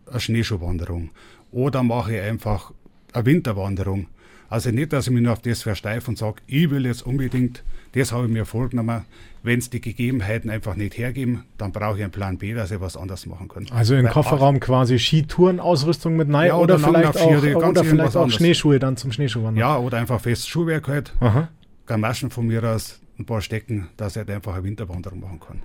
eine 0.10 0.20
Schneeschuhwanderung 0.22 1.10
oder 1.52 1.84
mache 1.84 2.16
ich 2.16 2.22
einfach 2.22 2.72
eine 3.12 3.26
Winterwanderung. 3.26 4.08
Also 4.50 4.72
nicht, 4.72 4.94
dass 4.94 5.08
ich 5.08 5.14
mich 5.14 5.22
nur 5.22 5.34
auf 5.34 5.42
das 5.42 5.62
versteife 5.62 6.10
und 6.10 6.18
sage, 6.18 6.38
ich 6.48 6.70
will 6.70 6.86
jetzt 6.86 7.06
unbedingt, 7.06 7.64
das 7.94 8.12
habe 8.12 8.26
ich 8.28 8.32
mir 8.32 8.46
vorgenommen. 8.46 9.06
Wenn 9.44 9.60
es 9.60 9.70
die 9.70 9.80
Gegebenheiten 9.80 10.50
einfach 10.50 10.76
nicht 10.76 10.98
hergeben, 10.98 11.44
dann 11.58 11.72
brauche 11.72 11.98
ich 11.98 12.04
einen 12.04 12.12
Plan 12.12 12.38
B, 12.38 12.54
dass 12.54 12.72
ich 12.72 12.82
was 12.82 12.98
anderes 12.98 13.26
machen 13.26 13.48
kann. 13.48 13.68
Also 13.72 13.96
im 13.96 14.08
Kofferraum 14.08 14.60
quasi 14.60 15.00
Skitourenausrüstung 15.00 16.16
mit 16.16 16.28
Nei 16.28 16.48
Ja, 16.48 16.58
oder, 16.58 16.76
oder 16.76 16.80
vielleicht 16.80 17.16
Langlaufskier, 17.16 17.58
auch, 17.58 17.70
oder 17.70 17.84
vielleicht 17.84 18.16
auch. 18.18 18.30
Schneeschuhe 18.30 18.80
dann 18.80 18.98
zum 18.98 19.12
Schneeschuhwandern. 19.12 19.60
Ja, 19.60 19.78
oder 19.78 19.98
einfach 19.98 20.20
festes 20.20 20.48
Schuhwerk 20.48 20.88
halt, 20.88 21.14
Aha. 21.20 21.50
Gamaschen 21.86 22.30
von 22.30 22.48
mir 22.48 22.64
aus, 22.64 23.00
ein 23.20 23.26
paar 23.26 23.42
Stecken, 23.42 23.88
dass 23.96 24.14
ich 24.14 24.18
halt 24.18 24.32
einfach 24.32 24.56
eine 24.56 24.64
Winterwanderung 24.64 25.20
machen 25.20 25.40
kann. 25.40 25.62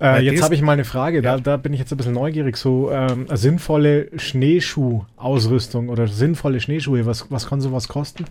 Äh, 0.00 0.22
jetzt 0.22 0.42
habe 0.42 0.54
ich 0.54 0.62
mal 0.62 0.72
eine 0.72 0.84
Frage, 0.84 1.22
da, 1.22 1.34
Ja. 1.36 1.40
da 1.40 1.56
bin 1.56 1.72
ich 1.72 1.78
jetzt 1.78 1.92
ein 1.92 1.96
bisschen 1.96 2.14
neugierig. 2.14 2.56
So 2.56 2.90
ähm, 2.90 3.26
sinnvolle 3.32 4.08
Schneeschuhausrüstung 4.16 5.88
oder 5.88 6.08
sinnvolle 6.08 6.60
Schneeschuhe, 6.60 7.06
was, 7.06 7.30
was 7.30 7.48
kann 7.48 7.60
sowas 7.60 7.88
kosten? 7.88 8.24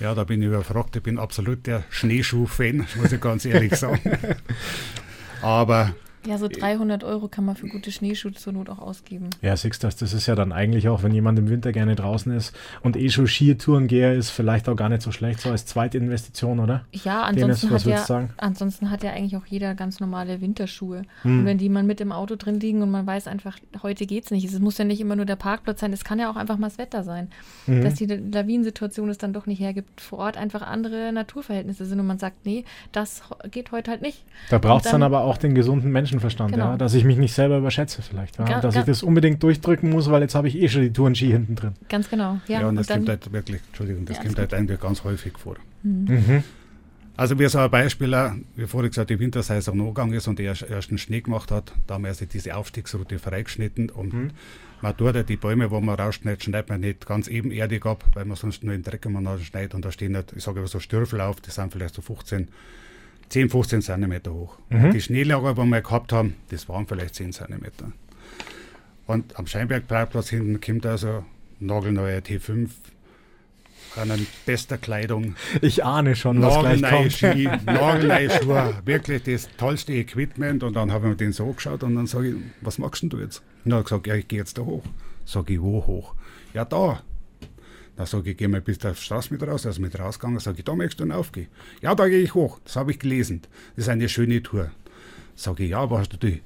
Ja, 0.00 0.14
da 0.14 0.24
bin 0.24 0.42
ich 0.42 0.48
überfragt. 0.48 0.94
Ich 0.96 1.02
bin 1.02 1.18
absolut 1.18 1.66
der 1.66 1.84
Schneeschuh-Fan, 1.90 2.86
muss 3.00 3.12
ich 3.12 3.20
ganz 3.20 3.44
ehrlich 3.46 3.74
sagen. 3.76 4.00
Aber 5.40 5.94
Ja, 6.26 6.38
so 6.38 6.48
300 6.48 7.04
Euro 7.04 7.28
kann 7.28 7.44
man 7.44 7.56
für 7.56 7.68
gute 7.68 7.92
Schneeschuhe 7.92 8.32
zur 8.32 8.52
Not 8.52 8.68
auch 8.68 8.78
ausgeben. 8.78 9.30
Ja, 9.42 9.56
siehst 9.56 9.84
das, 9.84 9.96
das 9.96 10.12
ist 10.12 10.26
ja 10.26 10.34
dann 10.34 10.52
eigentlich 10.52 10.88
auch, 10.88 11.02
wenn 11.02 11.12
jemand 11.12 11.38
im 11.38 11.48
Winter 11.48 11.72
gerne 11.72 11.94
draußen 11.94 12.32
ist 12.32 12.54
und 12.82 12.96
eh 12.96 13.08
schon 13.10 13.26
Skitourengeher 13.26 14.14
ist, 14.14 14.30
vielleicht 14.30 14.68
auch 14.68 14.76
gar 14.76 14.88
nicht 14.88 15.02
so 15.02 15.12
schlecht, 15.12 15.40
so 15.40 15.50
als 15.50 15.66
zweite 15.66 15.98
Investition, 15.98 16.58
oder? 16.60 16.84
Ja, 16.92 17.30
Dennis, 17.32 17.64
ansonsten 17.64 17.70
was 17.70 17.86
hat, 17.86 18.08
ja, 18.08 18.28
ansonsten 18.38 18.90
hat 18.90 19.02
ja 19.02 19.10
eigentlich 19.12 19.36
auch 19.36 19.46
jeder 19.46 19.74
ganz 19.74 20.00
normale 20.00 20.40
Winterschuhe. 20.40 21.02
Hm. 21.22 21.40
Und 21.40 21.46
wenn 21.46 21.58
die 21.58 21.68
mal 21.68 21.82
mit 21.82 22.00
im 22.00 22.12
Auto 22.12 22.36
drin 22.36 22.58
liegen 22.60 22.82
und 22.82 22.90
man 22.90 23.06
weiß 23.06 23.28
einfach, 23.28 23.58
heute 23.82 24.06
geht's 24.06 24.30
nicht. 24.30 24.44
Es 24.44 24.58
muss 24.58 24.78
ja 24.78 24.84
nicht 24.84 25.00
immer 25.00 25.16
nur 25.16 25.26
der 25.26 25.36
Parkplatz 25.36 25.80
sein, 25.80 25.92
es 25.92 26.04
kann 26.04 26.18
ja 26.18 26.30
auch 26.30 26.36
einfach 26.36 26.58
mal 26.58 26.68
das 26.68 26.78
Wetter 26.78 27.04
sein. 27.04 27.28
Mhm. 27.66 27.82
Dass 27.82 27.94
die 27.94 28.06
Lawinensituation 28.06 29.08
es 29.10 29.18
dann 29.18 29.32
doch 29.32 29.46
nicht 29.46 29.60
hergibt, 29.60 30.00
vor 30.00 30.18
Ort 30.20 30.36
einfach 30.36 30.62
andere 30.62 31.12
Naturverhältnisse 31.12 31.84
sind 31.84 32.00
und 32.00 32.06
man 32.06 32.18
sagt, 32.18 32.44
nee, 32.46 32.64
das 32.92 33.22
geht 33.50 33.72
heute 33.72 33.90
halt 33.90 34.02
nicht. 34.02 34.24
Da 34.50 34.58
braucht 34.58 34.84
es 34.84 34.90
dann, 34.90 35.00
dann- 35.00 35.12
aber 35.12 35.24
auch 35.24 35.36
den 35.38 35.54
gesunden 35.54 35.92
Menschenverstand, 36.16 36.52
Genau. 36.52 36.70
ja? 36.72 36.76
dass 36.76 36.94
ich 36.94 37.04
mich 37.04 37.16
nicht 37.18 37.32
selber 37.34 37.58
überschätze 37.58 38.02
vielleicht. 38.02 38.38
Ja? 38.38 38.44
Ga- 38.44 38.60
dass 38.60 38.74
ga- 38.74 38.80
ich 38.80 38.86
das 38.86 39.02
unbedingt 39.02 39.42
durchdrücken 39.42 39.90
muss, 39.90 40.10
weil 40.10 40.22
jetzt 40.22 40.34
habe 40.34 40.48
ich 40.48 40.56
eh 40.60 40.68
schon 40.68 40.82
die 40.82 40.92
Tourenski 40.92 41.26
hinten 41.28 41.54
drin. 41.54 41.72
Ganz 41.88 42.08
genau. 42.08 42.38
Ja, 42.48 42.60
ja, 42.60 42.68
und 42.68 42.70
und 42.70 42.76
das 42.76 42.88
kommt 42.88 43.08
halt 43.08 43.32
wirklich, 43.32 43.60
Entschuldigung, 43.68 44.04
das 44.06 44.16
Ja, 44.18 44.22
kommt 44.24 44.38
halt 44.38 44.54
eigentlich 44.54 44.80
ganz 44.80 45.04
häufig 45.04 45.36
vor. 45.38 45.56
Mhm. 45.82 46.42
Also 47.18 47.38
wie 47.38 47.48
so 47.48 47.58
ein 47.60 47.70
Beispiel, 47.70 48.14
auch, 48.14 48.32
wie 48.56 48.66
vorhin 48.66 48.90
gesagt, 48.90 49.08
die 49.08 49.18
Wintersaison 49.18 49.80
angegangen 49.80 50.12
ist 50.14 50.28
und 50.28 50.38
der 50.38 50.46
erst- 50.46 50.62
ersten 50.68 50.98
Schnee 50.98 51.22
gemacht 51.22 51.50
hat, 51.50 51.72
da 51.86 51.94
haben 51.94 52.02
wir 52.04 52.08
also 52.08 52.26
diese 52.26 52.54
Aufstiegsroute 52.54 53.18
freigeschnitten 53.18 53.88
und 53.88 54.12
Mhm. 54.12 54.30
man 54.82 54.94
tut 54.96 55.14
ja 55.14 55.22
die 55.22 55.36
Bäume, 55.38 55.70
wo 55.70 55.80
man 55.80 55.94
rausschneidet, 55.94 56.44
schneidet 56.44 56.68
man 56.68 56.80
nicht 56.80 57.06
ganz 57.06 57.28
ebenerdig 57.28 57.86
ab, 57.86 58.04
weil 58.12 58.26
man 58.26 58.36
sonst 58.36 58.62
nur 58.64 58.74
in 58.74 58.82
den 58.82 58.90
Dreck 58.90 59.06
schneidet 59.42 59.74
und 59.74 59.82
da 59.84 59.90
stehen 59.92 60.14
halt, 60.14 60.34
ich 60.36 60.42
sage 60.44 60.58
immer 60.58 60.68
so 60.68 60.78
Stürfel 60.78 61.22
auf, 61.22 61.40
die 61.40 61.50
sind 61.50 61.72
vielleicht 61.72 61.94
so 61.94 62.02
15, 62.02 62.48
10, 63.28 63.50
15 63.50 63.82
Zentimeter 63.82 64.32
hoch. 64.32 64.58
Mhm. 64.68 64.92
Die 64.92 65.00
Schneelager, 65.00 65.54
die 65.54 65.64
wir 65.64 65.80
gehabt 65.80 66.12
haben, 66.12 66.34
das 66.48 66.68
waren 66.68 66.86
vielleicht 66.86 67.14
10 67.14 67.32
Zentimeter. 67.32 67.92
Und 69.06 69.38
am 69.38 69.46
Scheinbergparkplatz 69.46 70.30
hinten 70.30 70.60
kommt 70.60 70.86
also 70.86 71.24
nagelneuer 71.60 72.18
T5, 72.18 72.68
an 73.96 74.26
bester 74.44 74.76
Kleidung, 74.76 75.36
Ich 75.62 75.84
ahne 75.84 76.16
schon, 76.16 76.42
was 76.42 76.58
gleich 76.58 76.82
kommt. 76.82 77.12
Ski, 77.12 77.48
nagelneue 77.66 78.30
Schuhe, 78.30 78.74
wirklich 78.84 79.22
das 79.22 79.48
tollste 79.56 79.94
Equipment. 79.94 80.62
Und 80.62 80.74
dann 80.74 80.92
habe 80.92 81.06
ich 81.06 81.10
mir 81.10 81.16
den 81.16 81.32
so 81.32 81.48
angeschaut 81.48 81.82
und 81.82 81.94
dann 81.94 82.06
sage 82.06 82.28
ich, 82.28 82.34
was 82.60 82.78
machst 82.78 83.02
denn 83.02 83.08
du 83.08 83.18
jetzt? 83.18 83.42
Und 83.64 83.70
dann 83.70 83.78
hat 83.78 83.80
er 83.80 83.84
gesagt, 83.84 84.06
ja, 84.06 84.14
ich 84.14 84.28
gehe 84.28 84.38
jetzt 84.38 84.58
da 84.58 84.62
hoch. 84.62 84.84
Sage 85.24 85.54
ich, 85.54 85.62
wo 85.62 85.86
hoch? 85.86 86.14
Ja, 86.52 86.64
da. 86.64 87.02
Dann 87.96 88.06
sage 88.06 88.30
ich, 88.30 88.36
geh 88.36 88.46
mal 88.46 88.60
bis 88.60 88.84
auf 88.84 88.98
die 88.98 89.04
Straße 89.04 89.32
mit 89.32 89.42
raus. 89.42 89.66
Also 89.66 89.80
mit 89.80 89.98
rausgegangen, 89.98 90.38
sage 90.38 90.58
ich, 90.58 90.64
da 90.64 90.74
möchtest 90.74 91.00
du 91.00 91.10
aufgehen. 91.14 91.48
Ja, 91.80 91.94
da 91.94 92.08
gehe 92.08 92.20
ich 92.20 92.34
hoch. 92.34 92.60
Das 92.64 92.76
habe 92.76 92.90
ich 92.90 92.98
gelesen. 92.98 93.42
Das 93.74 93.84
ist 93.84 93.88
eine 93.88 94.08
schöne 94.08 94.42
Tour. 94.42 94.70
Sage 95.34 95.64
ich, 95.64 95.70
ja, 95.70 95.80
aber 95.80 95.98
hast 95.98 96.12
du 96.12 96.16
die 96.16 96.42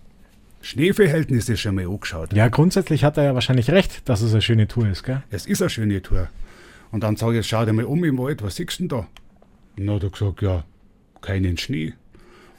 Schneeverhältnisse 0.63 1.57
schon 1.57 1.75
mal 1.75 1.87
angeschaut? 1.87 2.33
Ja, 2.33 2.49
grundsätzlich 2.49 3.05
hat 3.05 3.17
er 3.17 3.25
ja 3.25 3.35
wahrscheinlich 3.35 3.71
recht, 3.71 4.09
dass 4.09 4.21
es 4.21 4.33
eine 4.33 4.43
schöne 4.43 4.69
Tour 4.69 4.89
ist, 4.89 5.03
gell? 5.03 5.23
Es 5.31 5.47
ist 5.47 5.63
eine 5.63 5.71
schöne 5.71 6.03
Tour. 6.03 6.29
Und 6.93 7.03
dann 7.03 7.17
sage 7.17 7.39
ich, 7.39 7.47
schau 7.47 7.65
dir 7.65 7.73
mal 7.73 7.85
um 7.85 8.03
im 8.05 8.19
Wald, 8.19 8.43
was 8.43 8.57
siehst 8.57 8.79
du 8.79 8.83
denn 8.83 8.89
da? 8.89 9.09
Und 9.77 9.87
dann 9.87 9.97
hat 9.97 10.03
er 10.03 10.11
gesagt, 10.11 10.43
ja, 10.43 10.65
keinen 11.21 11.57
Schnee. 11.57 11.95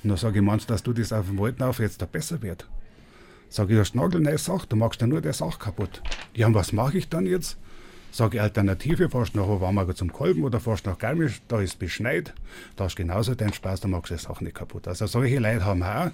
Und 0.03 0.09
dann 0.09 0.17
sage 0.17 0.39
ich, 0.39 0.45
meinst 0.45 0.69
du, 0.69 0.73
dass 0.73 0.83
du 0.83 0.93
das 0.93 1.13
auf 1.13 1.27
dem 1.27 1.37
Wald 1.37 1.61
auf 1.61 1.79
jetzt 1.79 2.01
da 2.01 2.05
besser 2.05 2.41
wird? 2.41 2.67
Sage 3.49 3.73
ich, 3.73 3.79
das 3.79 3.89
ist 3.89 3.95
nagelneue 3.95 4.37
Sache, 4.37 4.65
du 4.67 4.75
machst 4.77 5.01
ja 5.01 5.07
nur 5.07 5.21
der 5.21 5.33
Sache 5.33 5.59
kaputt. 5.59 6.01
Ja, 6.33 6.47
und 6.47 6.55
was 6.55 6.71
mache 6.71 6.97
ich 6.97 7.09
dann 7.09 7.25
jetzt? 7.25 7.57
Sage 8.11 8.37
ich, 8.37 8.41
Alternative, 8.41 9.09
fährst 9.09 9.35
nach 9.35 9.47
Warmager 9.47 9.95
zum 9.95 10.11
Kolben 10.11 10.43
oder 10.43 10.59
fährst 10.59 10.85
nach 10.85 10.97
Garmisch, 10.97 11.41
da 11.47 11.61
ist 11.61 11.79
beschneit, 11.79 12.33
da 12.75 12.87
ist 12.87 12.97
genauso 12.97 13.35
dein 13.35 13.53
Spaß, 13.53 13.79
da 13.79 13.87
machst 13.87 14.11
du 14.11 14.15
die 14.15 14.21
Sache 14.21 14.43
nicht 14.43 14.55
kaputt. 14.55 14.87
Also 14.87 15.07
solche 15.07 15.39
Leute 15.39 15.63
haben 15.63 15.79
wir 15.79 16.07
auch. 16.07 16.11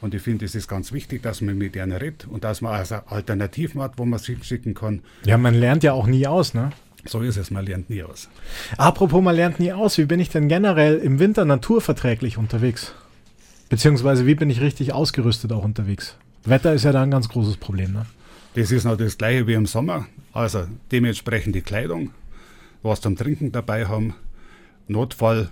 Und 0.00 0.14
ich 0.14 0.22
finde, 0.22 0.44
es 0.44 0.54
ist 0.54 0.68
ganz 0.68 0.92
wichtig, 0.92 1.22
dass 1.22 1.40
man 1.40 1.58
mit 1.58 1.74
denen 1.74 1.92
redet 1.92 2.26
und 2.28 2.44
dass 2.44 2.60
man 2.60 2.74
also 2.74 2.96
Alternativen 3.06 3.80
hat, 3.80 3.94
wo 3.96 4.04
man 4.04 4.18
sich 4.18 4.42
schicken 4.44 4.74
kann. 4.74 5.02
Ja, 5.24 5.38
man 5.38 5.54
lernt 5.54 5.82
ja 5.82 5.92
auch 5.92 6.06
nie 6.06 6.26
aus, 6.26 6.54
ne? 6.54 6.70
So 7.04 7.20
ist 7.20 7.36
es, 7.36 7.50
man 7.50 7.64
lernt 7.64 7.90
nie 7.90 8.02
aus. 8.02 8.28
Apropos, 8.76 9.22
man 9.22 9.34
lernt 9.34 9.60
nie 9.60 9.72
aus. 9.72 9.98
Wie 9.98 10.04
bin 10.04 10.20
ich 10.20 10.28
denn 10.28 10.48
generell 10.48 10.98
im 10.98 11.18
Winter 11.18 11.44
naturverträglich 11.44 12.36
unterwegs? 12.36 12.94
Beziehungsweise 13.68 14.26
wie 14.26 14.34
bin 14.34 14.50
ich 14.50 14.60
richtig 14.60 14.92
ausgerüstet 14.92 15.52
auch 15.52 15.64
unterwegs? 15.64 16.16
Wetter 16.44 16.74
ist 16.74 16.84
ja 16.84 16.92
da 16.92 17.02
ein 17.02 17.10
ganz 17.10 17.28
großes 17.28 17.56
Problem, 17.56 17.92
ne? 17.92 18.06
Das 18.54 18.72
ist 18.72 18.84
noch 18.84 18.96
das 18.96 19.18
gleiche 19.18 19.46
wie 19.46 19.54
im 19.54 19.66
Sommer. 19.66 20.06
Also 20.32 20.66
dementsprechend 20.90 21.54
die 21.54 21.62
Kleidung, 21.62 22.10
was 22.82 23.00
zum 23.00 23.16
Trinken 23.16 23.52
dabei 23.52 23.86
haben, 23.86 24.14
Notfall, 24.88 25.50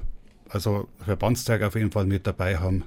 also 0.48 0.88
Verbandszeug 1.04 1.62
auf 1.62 1.74
jeden 1.74 1.90
Fall 1.90 2.06
mit 2.06 2.26
dabei 2.26 2.58
haben. 2.58 2.84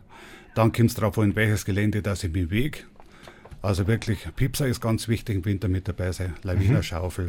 Dann 0.56 0.72
kommt 0.72 0.90
es 0.90 0.96
darauf 0.96 1.18
an, 1.20 1.36
welches 1.36 1.66
Gelände 1.66 2.02
das 2.02 2.24
ich 2.24 2.32
mich 2.32 2.50
bewege. 2.50 2.80
Also 3.62 3.88
wirklich, 3.88 4.28
Pipser 4.36 4.68
ist 4.68 4.82
ganz 4.82 5.08
wichtig 5.08 5.36
im 5.36 5.46
Winter 5.46 5.68
mit 5.68 5.88
dabei 5.88 6.12
sein, 6.12 6.34
Lawinerschaufel 6.44 7.28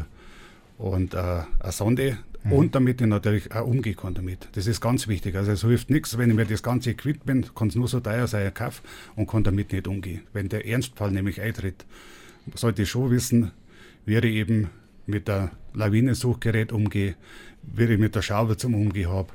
mhm. 0.79 0.85
und 0.85 1.15
äh, 1.15 1.19
eine 1.19 1.73
Sonde 1.73 2.19
mhm. 2.45 2.53
und 2.53 2.75
damit 2.75 3.01
ich 3.01 3.07
natürlich 3.09 3.53
auch 3.53 3.67
umgehen 3.67 3.97
kann 3.97 4.15
damit. 4.15 4.49
Das 4.53 4.67
ist 4.67 4.81
ganz 4.81 5.09
wichtig. 5.09 5.35
Also 5.35 5.53
es 5.53 5.63
hilft 5.63 5.91
nichts, 5.91 6.17
wenn 6.19 6.31
ich 6.31 6.37
mir 6.37 6.47
das 6.47 6.63
ganze 6.63 6.91
Equipment, 6.91 7.55
kann 7.57 7.69
es 7.69 7.75
nur 7.75 7.89
so 7.89 7.99
teuer 7.99 8.29
sein, 8.29 8.55
kaufe 8.55 8.83
und 9.17 9.29
kann 9.29 9.43
damit 9.43 9.73
nicht 9.73 9.89
umgehen. 9.89 10.23
Wenn 10.33 10.49
der 10.49 10.67
Ernstfall 10.67 11.11
nämlich 11.11 11.41
eintritt, 11.41 11.85
sollte 12.55 12.87
schon 12.87 13.11
wissen, 13.11 13.51
wie 14.07 14.17
ich 14.17 14.25
eben 14.25 14.71
mit 15.07 15.29
der 15.29 15.51
Lawinensuchgerät 15.75 16.73
umgehe, 16.73 17.17
wie 17.63 17.85
ich 17.85 17.99
mit 17.99 18.15
der 18.15 18.23
Schaufel 18.23 18.57
zum 18.57 18.75
Umgehen 18.75 19.11
habe 19.11 19.29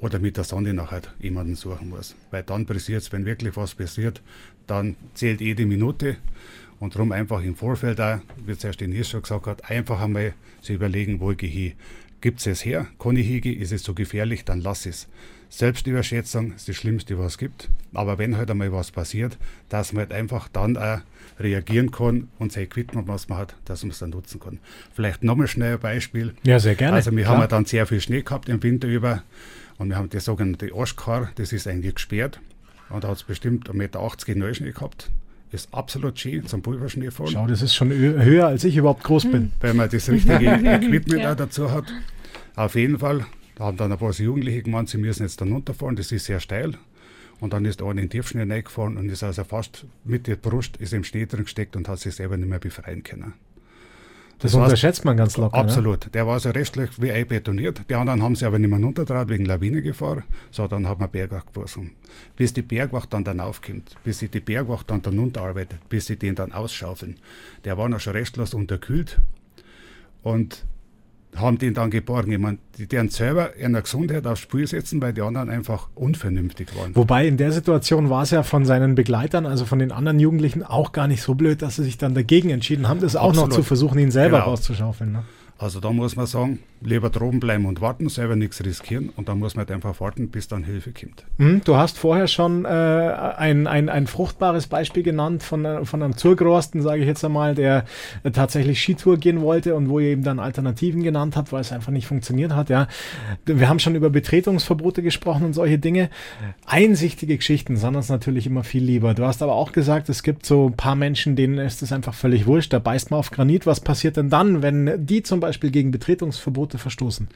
oder 0.00 0.18
mit 0.18 0.36
der 0.36 0.44
Sonde 0.44 0.72
nachher 0.74 1.02
jemanden 1.20 1.54
suchen 1.54 1.90
muss. 1.90 2.14
Weil 2.30 2.42
dann 2.42 2.66
passiert 2.66 3.02
es, 3.02 3.12
wenn 3.12 3.24
wirklich 3.26 3.56
was 3.56 3.74
passiert, 3.74 4.22
dann 4.66 4.96
zählt 5.14 5.40
jede 5.40 5.66
Minute 5.66 6.16
und 6.78 6.94
darum 6.94 7.12
einfach 7.12 7.42
im 7.42 7.54
Vorfeld 7.54 8.00
auch, 8.00 8.20
wie 8.44 8.56
zuerst 8.56 8.80
den 8.80 9.04
schon 9.04 9.22
gesagt 9.22 9.46
hat, 9.46 9.70
einfach 9.70 10.00
einmal 10.00 10.34
zu 10.62 10.72
überlegen, 10.72 11.20
wo 11.20 11.28
gehe 11.34 11.48
ich. 11.48 11.70
Gibt 11.70 12.09
es 12.22 12.46
es 12.46 12.64
her? 12.64 12.86
Ich 12.98 13.26
hingehen? 13.26 13.60
Ist 13.60 13.72
es 13.72 13.82
so 13.82 13.94
gefährlich? 13.94 14.44
Dann 14.44 14.60
lass 14.60 14.86
es. 14.86 15.08
Selbstüberschätzung 15.48 16.54
ist 16.54 16.68
das 16.68 16.76
Schlimmste, 16.76 17.18
was 17.18 17.32
es 17.32 17.38
gibt. 17.38 17.68
Aber 17.92 18.18
wenn 18.18 18.36
halt 18.36 18.50
einmal 18.50 18.72
was 18.72 18.92
passiert, 18.92 19.36
dass 19.68 19.92
man 19.92 20.02
halt 20.02 20.12
einfach 20.12 20.48
dann 20.48 20.76
auch 20.76 21.00
reagieren 21.40 21.90
kann 21.90 22.28
und 22.38 22.52
sein 22.52 22.64
Equipment, 22.64 23.08
was 23.08 23.28
man 23.28 23.38
hat, 23.38 23.56
dass 23.64 23.82
man 23.82 23.90
es 23.90 23.98
dann 23.98 24.10
nutzen 24.10 24.38
kann. 24.38 24.60
Vielleicht 24.94 25.24
nochmal 25.24 25.48
schnell 25.48 25.74
ein 25.74 25.80
Beispiel. 25.80 26.34
Ja, 26.44 26.60
sehr 26.60 26.76
gerne. 26.76 26.96
Also 26.96 27.10
wir 27.10 27.24
Klar. 27.24 27.34
haben 27.34 27.40
ja 27.40 27.46
dann 27.48 27.64
sehr 27.64 27.86
viel 27.86 28.00
Schnee 28.00 28.22
gehabt 28.22 28.48
im 28.48 28.62
Winter 28.62 28.86
über 28.86 29.24
und 29.78 29.88
wir 29.88 29.96
haben 29.96 30.10
das 30.10 30.26
sogenannte 30.26 30.70
Arschkar, 30.74 31.32
das 31.36 31.52
ist 31.52 31.66
eigentlich 31.66 31.94
gesperrt. 31.94 32.40
Und 32.90 33.04
da 33.04 33.08
hat 33.08 33.16
es 33.16 33.22
bestimmt 33.22 33.70
1,80 33.70 33.74
Meter 33.74 34.34
Neuschnee 34.36 34.72
gehabt. 34.72 35.10
Ist 35.52 35.72
absolut 35.74 36.18
schön 36.18 36.46
zum 36.46 36.62
Pulverschnee 36.62 37.10
fahren. 37.10 37.30
Schau, 37.32 37.46
das 37.46 37.60
ist 37.60 37.74
schon 37.74 37.90
höher, 37.90 38.46
als 38.46 38.62
ich 38.62 38.76
überhaupt 38.76 39.02
groß 39.02 39.24
bin. 39.24 39.42
Hm. 39.42 39.52
Weil 39.60 39.74
man 39.74 39.90
das 39.90 40.08
richtige 40.08 40.46
Equipment 40.46 41.22
ja. 41.22 41.32
auch 41.32 41.36
dazu 41.36 41.72
hat. 41.72 41.86
Auf 42.54 42.76
jeden 42.76 42.98
Fall, 42.98 43.26
da 43.56 43.64
haben 43.64 43.76
dann 43.76 43.90
ein 43.90 43.98
paar 43.98 44.12
Jugendliche 44.12 44.62
gemeint, 44.62 44.88
sie 44.88 44.98
müssen 44.98 45.22
jetzt 45.22 45.40
dann 45.40 45.52
runterfahren, 45.52 45.96
das 45.96 46.12
ist 46.12 46.26
sehr 46.26 46.40
steil. 46.40 46.74
Und 47.40 47.52
dann 47.52 47.64
ist 47.64 47.80
einer 47.80 47.92
in 47.92 47.96
den 47.96 48.10
Tiefschnee 48.10 48.42
reingefahren 48.42 48.96
und 48.96 49.08
ist 49.08 49.22
also 49.22 49.44
fast 49.44 49.86
mit 50.04 50.26
der 50.26 50.36
Brust 50.36 50.76
ist 50.76 50.92
im 50.92 51.04
Schnee 51.04 51.26
drin 51.26 51.44
gesteckt 51.44 51.74
und 51.74 51.88
hat 51.88 51.98
sich 51.98 52.14
selber 52.14 52.36
nicht 52.36 52.48
mehr 52.48 52.58
befreien 52.58 53.02
können. 53.02 53.32
Das, 54.40 54.52
das 54.52 54.60
unterschätzt 54.60 55.04
man 55.04 55.18
ganz 55.18 55.36
locker. 55.36 55.56
Ne? 55.56 55.62
Absolut. 55.62 56.06
Ne? 56.06 56.10
Der 56.12 56.26
war 56.26 56.40
so 56.40 56.48
restlich 56.48 56.90
wie 57.00 57.12
einbetoniert. 57.12 57.82
Die 57.90 57.94
anderen 57.94 58.22
haben 58.22 58.34
sich 58.34 58.46
aber 58.46 58.58
nicht 58.58 58.70
mehr 58.70 58.80
runtertraut 58.80 59.28
wegen 59.28 59.44
Lawinengefahr. 59.44 60.22
So, 60.50 60.66
dann 60.66 60.88
hat 60.88 60.98
man 60.98 61.10
Bergwacht 61.10 61.52
geworfen. 61.52 61.92
Bis 62.36 62.54
die 62.54 62.62
Bergwacht 62.62 63.12
dann, 63.12 63.22
dann 63.22 63.38
aufkommt, 63.38 63.96
bis 64.02 64.18
sie 64.18 64.28
die 64.28 64.40
Bergwacht 64.40 64.90
dann, 64.90 65.02
dann 65.02 65.18
runterarbeitet, 65.18 65.86
bis 65.90 66.06
sie 66.06 66.16
den 66.16 66.34
dann 66.34 66.52
ausschaufeln. 66.52 67.18
Der 67.64 67.76
war 67.76 67.90
noch 67.90 68.00
schon 68.00 68.14
restlos 68.14 68.54
unterkühlt. 68.54 69.20
Und 70.22 70.64
haben 71.36 71.58
den 71.58 71.74
dann 71.74 71.90
geborgen. 71.90 72.32
Ich 72.32 72.38
meine, 72.38 72.58
die 72.78 72.86
deren 72.86 73.08
selber 73.08 73.56
ihre 73.56 73.82
Gesundheit 73.82 74.26
aufs 74.26 74.40
Spiel 74.40 74.66
setzen, 74.66 75.00
weil 75.00 75.12
die 75.12 75.22
anderen 75.22 75.48
einfach 75.48 75.88
unvernünftig 75.94 76.68
waren. 76.76 76.94
Wobei 76.96 77.26
in 77.26 77.36
der 77.36 77.52
Situation 77.52 78.10
war 78.10 78.22
es 78.22 78.30
ja 78.30 78.42
von 78.42 78.64
seinen 78.64 78.94
Begleitern, 78.94 79.46
also 79.46 79.64
von 79.64 79.78
den 79.78 79.92
anderen 79.92 80.18
Jugendlichen, 80.18 80.62
auch 80.62 80.92
gar 80.92 81.06
nicht 81.06 81.22
so 81.22 81.34
blöd, 81.34 81.62
dass 81.62 81.76
sie 81.76 81.84
sich 81.84 81.98
dann 81.98 82.14
dagegen 82.14 82.50
entschieden 82.50 82.88
haben, 82.88 83.00
das 83.00 83.16
auch 83.16 83.34
noch 83.34 83.48
zu 83.48 83.62
versuchen, 83.62 83.98
ihn 83.98 84.10
selber 84.10 84.38
genau. 84.38 84.50
rauszuschaufeln. 84.50 85.12
Ne? 85.12 85.22
Also 85.60 85.78
da 85.78 85.92
muss 85.92 86.16
man 86.16 86.24
sagen, 86.24 86.60
lieber 86.80 87.10
droben 87.10 87.38
bleiben 87.38 87.66
und 87.66 87.82
warten, 87.82 88.08
selber 88.08 88.34
nichts 88.34 88.64
riskieren 88.64 89.10
und 89.14 89.28
dann 89.28 89.38
muss 89.38 89.54
man 89.54 89.66
halt 89.66 89.72
einfach 89.72 90.00
warten, 90.00 90.30
bis 90.30 90.48
dann 90.48 90.64
Hilfe 90.64 90.90
kommt. 90.98 91.26
Hm, 91.36 91.60
du 91.62 91.76
hast 91.76 91.98
vorher 91.98 92.28
schon 92.28 92.64
äh, 92.64 92.68
ein, 92.68 93.66
ein, 93.66 93.90
ein 93.90 94.06
fruchtbares 94.06 94.68
Beispiel 94.68 95.02
genannt 95.02 95.42
von, 95.42 95.66
äh, 95.66 95.84
von 95.84 96.02
einem 96.02 96.16
Zurgrosten, 96.16 96.80
sage 96.80 97.02
ich 97.02 97.06
jetzt 97.06 97.22
einmal, 97.26 97.54
der 97.54 97.84
äh, 98.22 98.30
tatsächlich 98.30 98.80
Skitour 98.80 99.18
gehen 99.18 99.42
wollte 99.42 99.74
und 99.74 99.90
wo 99.90 100.00
ihr 100.00 100.08
eben 100.08 100.22
dann 100.22 100.38
Alternativen 100.38 101.02
genannt 101.02 101.36
habt, 101.36 101.52
weil 101.52 101.60
es 101.60 101.72
einfach 101.72 101.92
nicht 101.92 102.06
funktioniert 102.06 102.54
hat. 102.54 102.70
Ja, 102.70 102.88
Wir 103.44 103.68
haben 103.68 103.80
schon 103.80 103.94
über 103.94 104.08
Betretungsverbote 104.08 105.02
gesprochen 105.02 105.44
und 105.44 105.52
solche 105.52 105.78
Dinge. 105.78 106.08
Einsichtige 106.64 107.36
Geschichten 107.36 107.76
sind 107.76 107.96
uns 107.96 108.08
natürlich 108.08 108.46
immer 108.46 108.64
viel 108.64 108.82
lieber. 108.82 109.12
Du 109.12 109.26
hast 109.26 109.42
aber 109.42 109.56
auch 109.56 109.72
gesagt, 109.72 110.08
es 110.08 110.22
gibt 110.22 110.46
so 110.46 110.68
ein 110.68 110.76
paar 110.76 110.94
Menschen, 110.94 111.36
denen 111.36 111.58
ist 111.58 111.82
es 111.82 111.92
einfach 111.92 112.14
völlig 112.14 112.46
wurscht, 112.46 112.72
da 112.72 112.78
beißt 112.78 113.10
man 113.10 113.20
auf 113.20 113.30
Granit. 113.30 113.66
Was 113.66 113.80
passiert 113.80 114.16
denn 114.16 114.30
dann, 114.30 114.62
wenn 114.62 115.04
die 115.04 115.22
zum 115.22 115.40
Beispiel 115.40 115.49
Beispiel 115.50 115.70
gegen 115.70 115.90
Betretungsverbote 115.90 116.78
verstoßen? 116.78 117.28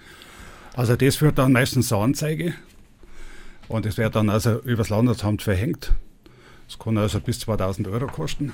Also 0.74 0.96
das 0.96 1.16
führt 1.16 1.38
dann 1.38 1.52
meistens 1.52 1.88
zur 1.88 1.98
Anzeige 1.98 2.54
und 3.68 3.86
es 3.86 3.98
wird 3.98 4.14
dann 4.14 4.28
also 4.28 4.60
übers 4.60 4.88
Landesamt 4.88 5.42
verhängt. 5.42 5.92
Das 6.68 6.78
kann 6.78 6.96
also 6.96 7.20
bis 7.20 7.40
2000 7.40 7.88
Euro 7.88 8.06
kosten. 8.06 8.52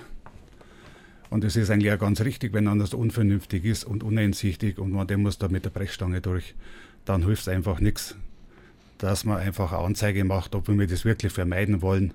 Und 1.29 1.44
es 1.44 1.57
ist 1.57 1.70
eigentlich 1.70 1.92
auch 1.92 1.99
ganz 1.99 2.20
richtig, 2.23 2.53
wenn 2.53 2.66
anders 2.66 2.92
unvernünftig 2.92 3.64
ist 3.64 3.85
und 3.85 4.03
uneinsichtig 4.03 4.79
und 4.79 4.92
man 4.92 5.07
dem 5.07 5.23
muss 5.23 5.38
da 5.38 5.49
mit 5.49 5.64
der 5.64 5.70
Brechstange 5.70 6.20
durch, 6.20 6.55
dann 7.05 7.25
hilft 7.25 7.42
es 7.42 7.49
einfach 7.49 7.81
nichts, 7.81 8.16
dass 8.99 9.25
man 9.25 9.38
einfach 9.38 9.73
eine 9.73 9.85
Anzeige 9.85 10.25
macht, 10.25 10.55
ob 10.55 10.68
wir 10.68 10.87
das 10.87 11.05
wirklich 11.05 11.33
vermeiden 11.33 11.83
wollen. 11.83 12.14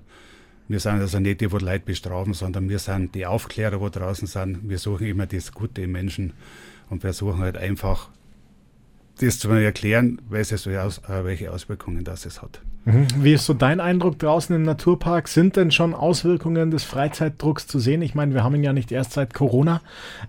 Wir 0.68 0.80
sind 0.80 1.00
also 1.00 1.20
nicht 1.20 1.40
die, 1.40 1.46
die 1.46 1.64
Leute 1.64 1.84
bestrafen, 1.84 2.34
sondern 2.34 2.68
wir 2.68 2.80
sind 2.80 3.14
die 3.14 3.24
Aufklärer, 3.24 3.78
die 3.78 3.98
draußen 3.98 4.26
sind. 4.26 4.68
Wir 4.68 4.78
suchen 4.78 5.06
immer 5.06 5.26
das 5.26 5.52
Gute 5.52 5.82
im 5.82 5.92
Menschen 5.92 6.32
und 6.90 7.00
versuchen 7.00 7.38
halt 7.38 7.56
einfach 7.56 8.08
das 9.20 9.38
zu 9.38 9.48
erklären, 9.50 10.20
welche, 10.28 10.56
äh, 10.56 11.24
welche 11.24 11.50
Auswirkungen 11.50 12.04
das 12.04 12.26
es 12.26 12.42
hat. 12.42 12.60
Mhm. 12.84 13.06
Wie 13.18 13.32
ist 13.32 13.46
so 13.46 13.54
dein 13.54 13.80
Eindruck 13.80 14.18
draußen 14.18 14.54
im 14.54 14.62
Naturpark? 14.62 15.26
Sind 15.26 15.56
denn 15.56 15.72
schon 15.72 15.92
Auswirkungen 15.92 16.70
des 16.70 16.84
Freizeitdrucks 16.84 17.66
zu 17.66 17.80
sehen? 17.80 18.00
Ich 18.00 18.14
meine, 18.14 18.34
wir 18.34 18.44
haben 18.44 18.54
ihn 18.54 18.62
ja 18.62 18.72
nicht 18.72 18.92
erst 18.92 19.12
seit 19.12 19.34
Corona, 19.34 19.80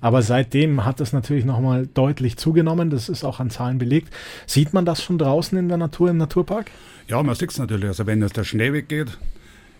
aber 0.01 0.23
seitdem 0.23 0.83
hat 0.83 0.99
es 0.99 1.13
natürlich 1.13 1.45
nochmal 1.45 1.85
deutlich 1.85 2.37
zugenommen. 2.37 2.89
Das 2.89 3.09
ist 3.09 3.23
auch 3.23 3.39
an 3.39 3.51
Zahlen 3.51 3.77
belegt. 3.77 4.11
Sieht 4.47 4.73
man 4.73 4.85
das 4.85 5.03
schon 5.03 5.19
draußen 5.19 5.57
in 5.57 5.67
der 5.67 5.77
Natur, 5.77 6.09
im 6.09 6.17
Naturpark? 6.17 6.71
Ja, 7.07 7.21
man 7.21 7.35
sieht 7.35 7.51
es 7.51 7.59
natürlich. 7.59 7.85
Also 7.85 8.07
wenn 8.07 8.21
jetzt 8.21 8.37
der 8.37 8.43
Schnee 8.43 8.73
weggeht, 8.73 9.17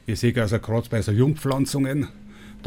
ich 0.05 0.19
sehe 0.19 0.39
also 0.39 0.59
gerade 0.59 0.87
bei 0.89 1.01
so 1.01 1.11
Jungpflanzungen, 1.11 2.09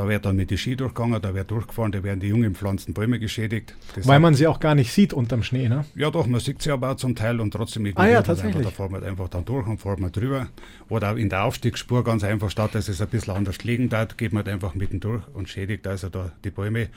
da 0.00 0.08
wird 0.08 0.24
dann 0.24 0.34
mit 0.34 0.50
den 0.50 0.56
Ski 0.56 0.76
durchgegangen, 0.76 1.20
da 1.20 1.34
wird 1.34 1.50
durchgefahren, 1.50 1.92
da 1.92 2.02
werden 2.02 2.20
die 2.20 2.28
jungen 2.28 2.54
Pflanzen, 2.54 2.94
Bäume 2.94 3.18
geschädigt. 3.18 3.74
Das 3.94 4.08
Weil 4.08 4.18
man 4.18 4.32
sie 4.32 4.46
auch 4.46 4.58
gar 4.58 4.74
nicht 4.74 4.94
sieht 4.94 5.12
unterm 5.12 5.42
Schnee, 5.42 5.68
ne? 5.68 5.84
Ja 5.94 6.10
doch, 6.10 6.26
man 6.26 6.40
sieht 6.40 6.62
sie 6.62 6.70
aber 6.70 6.92
auch 6.92 6.96
zum 6.96 7.14
Teil 7.14 7.38
und 7.38 7.50
trotzdem 7.50 7.92
Ah 7.96 8.08
ja, 8.08 8.22
tatsächlich. 8.22 8.56
Einfach, 8.56 8.70
da 8.70 8.76
fahren 8.76 8.92
wir 8.92 9.06
einfach 9.06 9.28
dann 9.28 9.44
durch 9.44 9.66
und 9.66 9.76
fahren 9.76 10.00
wir 10.00 10.08
drüber. 10.08 10.48
Oder 10.88 11.12
auch 11.12 11.16
in 11.16 11.28
der 11.28 11.44
Aufstiegsspur 11.44 12.02
ganz 12.02 12.24
einfach, 12.24 12.50
statt 12.50 12.74
dass 12.74 12.88
es 12.88 13.02
ein 13.02 13.08
bisschen 13.08 13.34
anders 13.34 13.62
liegen 13.62 13.90
darf, 13.90 14.16
geht 14.16 14.32
man 14.32 14.46
einfach 14.46 14.74
mitten 14.74 15.00
durch 15.00 15.22
und 15.34 15.50
schädigt 15.50 15.86
also 15.86 16.08
da 16.08 16.32
die 16.44 16.50
Bäume. 16.50 16.88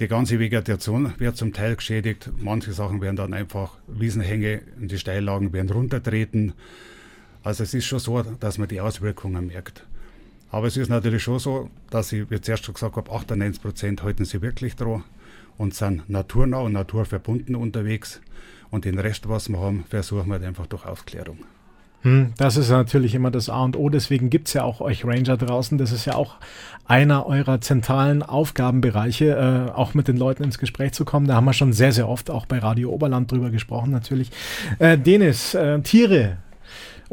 Die 0.00 0.08
ganze 0.08 0.38
Vegetation 0.38 1.12
wird 1.18 1.36
zum 1.36 1.52
Teil 1.52 1.76
geschädigt. 1.76 2.30
Manche 2.38 2.72
Sachen 2.72 3.02
werden 3.02 3.16
dann 3.16 3.34
einfach 3.34 3.76
Wiesenhänge 3.88 4.62
in 4.80 4.88
die 4.88 4.96
Steillagen 4.96 5.52
werden 5.52 5.70
runtertreten. 5.70 6.54
Also 7.42 7.62
es 7.62 7.74
ist 7.74 7.84
schon 7.84 7.98
so, 7.98 8.22
dass 8.22 8.56
man 8.56 8.68
die 8.68 8.80
Auswirkungen 8.80 9.48
merkt. 9.48 9.84
Aber 10.52 10.66
es 10.66 10.76
ist 10.76 10.90
natürlich 10.90 11.22
schon 11.22 11.38
so, 11.38 11.70
dass 11.88 12.12
ich, 12.12 12.30
wie 12.30 12.34
ich 12.34 12.42
zuerst 12.42 12.66
schon 12.66 12.74
gesagt 12.74 12.94
habe, 12.94 13.10
98 13.10 13.62
Prozent 13.62 14.02
halten 14.02 14.26
sie 14.26 14.42
wirklich 14.42 14.76
dran 14.76 15.02
und 15.56 15.74
sind 15.74 16.08
naturnah 16.08 16.58
und 16.58 16.72
naturverbunden 16.72 17.56
unterwegs. 17.56 18.20
Und 18.70 18.84
den 18.84 18.98
Rest, 18.98 19.28
was 19.28 19.48
wir 19.48 19.58
haben, 19.58 19.84
versuchen 19.88 20.26
wir 20.26 20.34
halt 20.34 20.44
einfach 20.44 20.66
durch 20.66 20.86
Aufklärung. 20.86 21.38
Hm, 22.02 22.32
das 22.36 22.56
ist 22.56 22.68
natürlich 22.68 23.14
immer 23.14 23.30
das 23.30 23.48
A 23.48 23.62
und 23.62 23.76
O. 23.76 23.88
Deswegen 23.88 24.28
gibt 24.28 24.48
es 24.48 24.54
ja 24.54 24.64
auch 24.64 24.80
euch 24.82 25.04
Ranger 25.06 25.38
draußen. 25.38 25.78
Das 25.78 25.90
ist 25.90 26.04
ja 26.04 26.16
auch 26.16 26.36
einer 26.84 27.26
eurer 27.26 27.60
zentralen 27.62 28.22
Aufgabenbereiche, 28.22 29.70
äh, 29.70 29.72
auch 29.72 29.94
mit 29.94 30.06
den 30.06 30.18
Leuten 30.18 30.44
ins 30.44 30.58
Gespräch 30.58 30.92
zu 30.92 31.06
kommen. 31.06 31.26
Da 31.26 31.34
haben 31.34 31.44
wir 31.46 31.52
schon 31.54 31.72
sehr, 31.72 31.92
sehr 31.92 32.08
oft 32.08 32.30
auch 32.30 32.44
bei 32.44 32.58
Radio 32.58 32.90
Oberland 32.90 33.30
drüber 33.30 33.50
gesprochen, 33.50 33.90
natürlich. 33.90 34.30
Äh, 34.78 34.98
Denis, 34.98 35.54
äh, 35.54 35.80
Tiere 35.80 36.38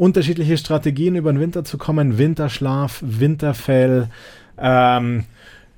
unterschiedliche 0.00 0.56
Strategien 0.56 1.14
über 1.14 1.30
den 1.30 1.40
Winter 1.40 1.62
zu 1.62 1.76
kommen. 1.76 2.16
Winterschlaf, 2.16 3.00
Winterfell, 3.02 4.08
ähm, 4.56 5.24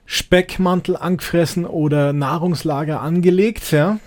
Speckmantel 0.07 0.97
angefressen 0.97 1.67
oder 1.67 2.13
Nahrungslager 2.13 3.01
angelegt. 3.01 3.73
Ja? 3.73 3.99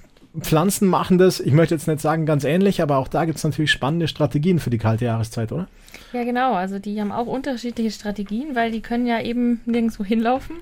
Pflanzen 0.42 0.88
machen 0.88 1.18
das, 1.18 1.40
ich 1.40 1.54
möchte 1.54 1.76
jetzt 1.76 1.88
nicht 1.88 2.02
sagen 2.02 2.26
ganz 2.26 2.44
ähnlich, 2.44 2.82
aber 2.82 2.98
auch 2.98 3.08
da 3.08 3.26
gibt 3.26 3.38
es 3.38 3.44
natürlich 3.44 3.72
spannende 3.72 4.08
Strategien 4.08 4.60
für 4.60 4.70
die 4.70 4.78
kalte 4.78 5.06
Jahreszeit, 5.06 5.52
oder? 5.52 5.68
Ja, 6.14 6.24
genau. 6.24 6.54
Also 6.54 6.80
die 6.80 7.00
haben 7.00 7.12
auch 7.12 7.28
unterschiedliche 7.28 7.92
Strategien, 7.92 8.56
weil 8.56 8.72
die 8.72 8.82
können 8.82 9.08
ja 9.08 9.22
eben 9.22 9.62
nirgendwo 9.66 10.04
hinlaufen. 10.04 10.58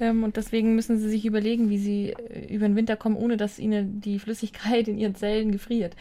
Ähm, 0.00 0.24
und 0.24 0.36
deswegen 0.36 0.74
müssen 0.74 0.98
sie 0.98 1.08
sich 1.08 1.24
überlegen, 1.24 1.70
wie 1.70 1.78
sie 1.78 2.10
äh, 2.10 2.54
über 2.54 2.66
den 2.66 2.76
Winter 2.76 2.96
kommen, 2.96 3.16
ohne 3.16 3.36
dass 3.36 3.58
ihnen 3.58 4.00
die 4.00 4.18
Flüssigkeit 4.18 4.88
in 4.88 4.98
ihren 4.98 5.14
Zellen 5.14 5.52
gefriert. 5.52 5.96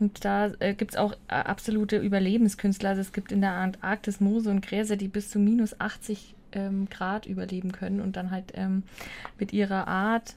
Und 0.00 0.24
da 0.24 0.50
äh, 0.58 0.74
gibt 0.74 0.92
es 0.92 0.96
auch 0.96 1.12
äh, 1.28 1.34
absolute 1.34 1.98
Überlebenskünstler. 1.98 2.90
Also 2.90 3.00
es 3.00 3.12
gibt 3.12 3.32
in 3.32 3.40
der 3.40 3.52
Antarktis 3.52 4.20
Moose 4.20 4.50
und 4.50 4.66
Gräser, 4.66 4.96
die 4.96 5.08
bis 5.08 5.30
zu 5.30 5.38
minus 5.38 5.78
80 5.80 6.34
ähm, 6.52 6.88
Grad 6.90 7.26
überleben 7.26 7.72
können 7.72 8.00
und 8.00 8.16
dann 8.16 8.30
halt 8.30 8.52
ähm, 8.54 8.82
mit 9.38 9.52
ihrer 9.52 9.86
Art 9.86 10.34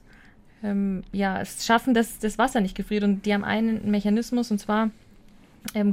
ähm, 0.62 1.02
ja, 1.12 1.40
es 1.40 1.64
schaffen, 1.66 1.94
dass 1.94 2.18
das 2.18 2.38
Wasser 2.38 2.60
nicht 2.60 2.76
gefriert. 2.76 3.04
Und 3.04 3.26
die 3.26 3.34
haben 3.34 3.44
einen 3.44 3.90
Mechanismus 3.90 4.50
und 4.50 4.58
zwar 4.58 4.90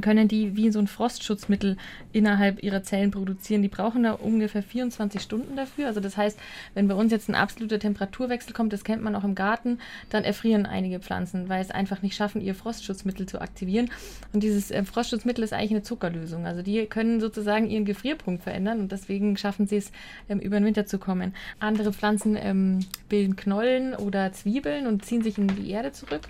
können 0.00 0.28
die 0.28 0.56
wie 0.56 0.70
so 0.70 0.78
ein 0.78 0.86
Frostschutzmittel 0.86 1.76
innerhalb 2.12 2.62
ihrer 2.62 2.82
Zellen 2.82 3.10
produzieren. 3.10 3.62
Die 3.62 3.68
brauchen 3.68 4.04
da 4.04 4.12
ungefähr 4.12 4.62
24 4.62 5.20
Stunden 5.20 5.56
dafür. 5.56 5.86
Also 5.86 6.00
das 6.00 6.16
heißt, 6.16 6.38
wenn 6.74 6.88
bei 6.88 6.94
uns 6.94 7.12
jetzt 7.12 7.28
ein 7.28 7.34
absoluter 7.34 7.78
Temperaturwechsel 7.78 8.52
kommt, 8.52 8.72
das 8.72 8.84
kennt 8.84 9.02
man 9.02 9.14
auch 9.14 9.24
im 9.24 9.34
Garten, 9.34 9.78
dann 10.10 10.24
erfrieren 10.24 10.66
einige 10.66 11.00
Pflanzen, 11.00 11.48
weil 11.48 11.60
es 11.60 11.70
einfach 11.70 12.02
nicht 12.02 12.16
schaffen, 12.16 12.40
ihr 12.40 12.54
Frostschutzmittel 12.54 13.26
zu 13.26 13.40
aktivieren. 13.40 13.90
Und 14.32 14.42
dieses 14.42 14.70
äh, 14.70 14.84
Frostschutzmittel 14.84 15.44
ist 15.44 15.52
eigentlich 15.52 15.72
eine 15.72 15.82
Zuckerlösung. 15.82 16.46
Also 16.46 16.62
die 16.62 16.86
können 16.86 17.20
sozusagen 17.20 17.68
ihren 17.68 17.84
Gefrierpunkt 17.84 18.42
verändern 18.42 18.80
und 18.80 18.92
deswegen 18.92 19.36
schaffen 19.36 19.66
sie 19.66 19.76
es, 19.76 19.92
ähm, 20.28 20.40
über 20.40 20.58
den 20.58 20.64
Winter 20.64 20.86
zu 20.86 20.98
kommen. 20.98 21.34
Andere 21.60 21.92
Pflanzen 21.92 22.36
ähm, 22.40 22.80
bilden 23.08 23.36
Knollen 23.36 23.94
oder 23.94 24.32
Zwiebeln 24.32 24.86
und 24.86 25.04
ziehen 25.04 25.22
sich 25.22 25.38
in 25.38 25.48
die 25.48 25.70
Erde 25.70 25.92
zurück 25.92 26.22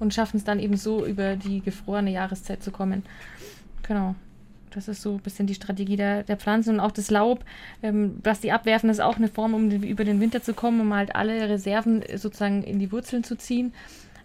und 0.00 0.12
schaffen 0.12 0.38
es 0.38 0.44
dann 0.44 0.58
eben 0.58 0.76
so 0.76 1.06
über 1.06 1.36
die 1.36 1.60
gefrorene 1.60 2.10
Jahreszeit 2.10 2.62
zu 2.62 2.72
kommen. 2.72 3.04
Genau. 3.86 4.16
Das 4.70 4.88
ist 4.88 5.02
so 5.02 5.14
ein 5.14 5.20
bisschen 5.20 5.46
die 5.46 5.54
Strategie 5.54 5.96
der, 5.96 6.22
der 6.22 6.36
Pflanzen 6.36 6.74
und 6.74 6.80
auch 6.80 6.92
das 6.92 7.10
Laub, 7.10 7.44
ähm, 7.82 8.18
was 8.22 8.40
die 8.40 8.52
abwerfen, 8.52 8.88
ist 8.88 9.00
auch 9.00 9.16
eine 9.16 9.28
Form, 9.28 9.52
um 9.54 9.70
über 9.70 10.04
den 10.04 10.20
Winter 10.20 10.42
zu 10.42 10.54
kommen, 10.54 10.80
um 10.80 10.94
halt 10.94 11.16
alle 11.16 11.48
Reserven 11.48 12.02
sozusagen 12.14 12.62
in 12.62 12.78
die 12.78 12.92
Wurzeln 12.92 13.24
zu 13.24 13.36
ziehen. 13.36 13.72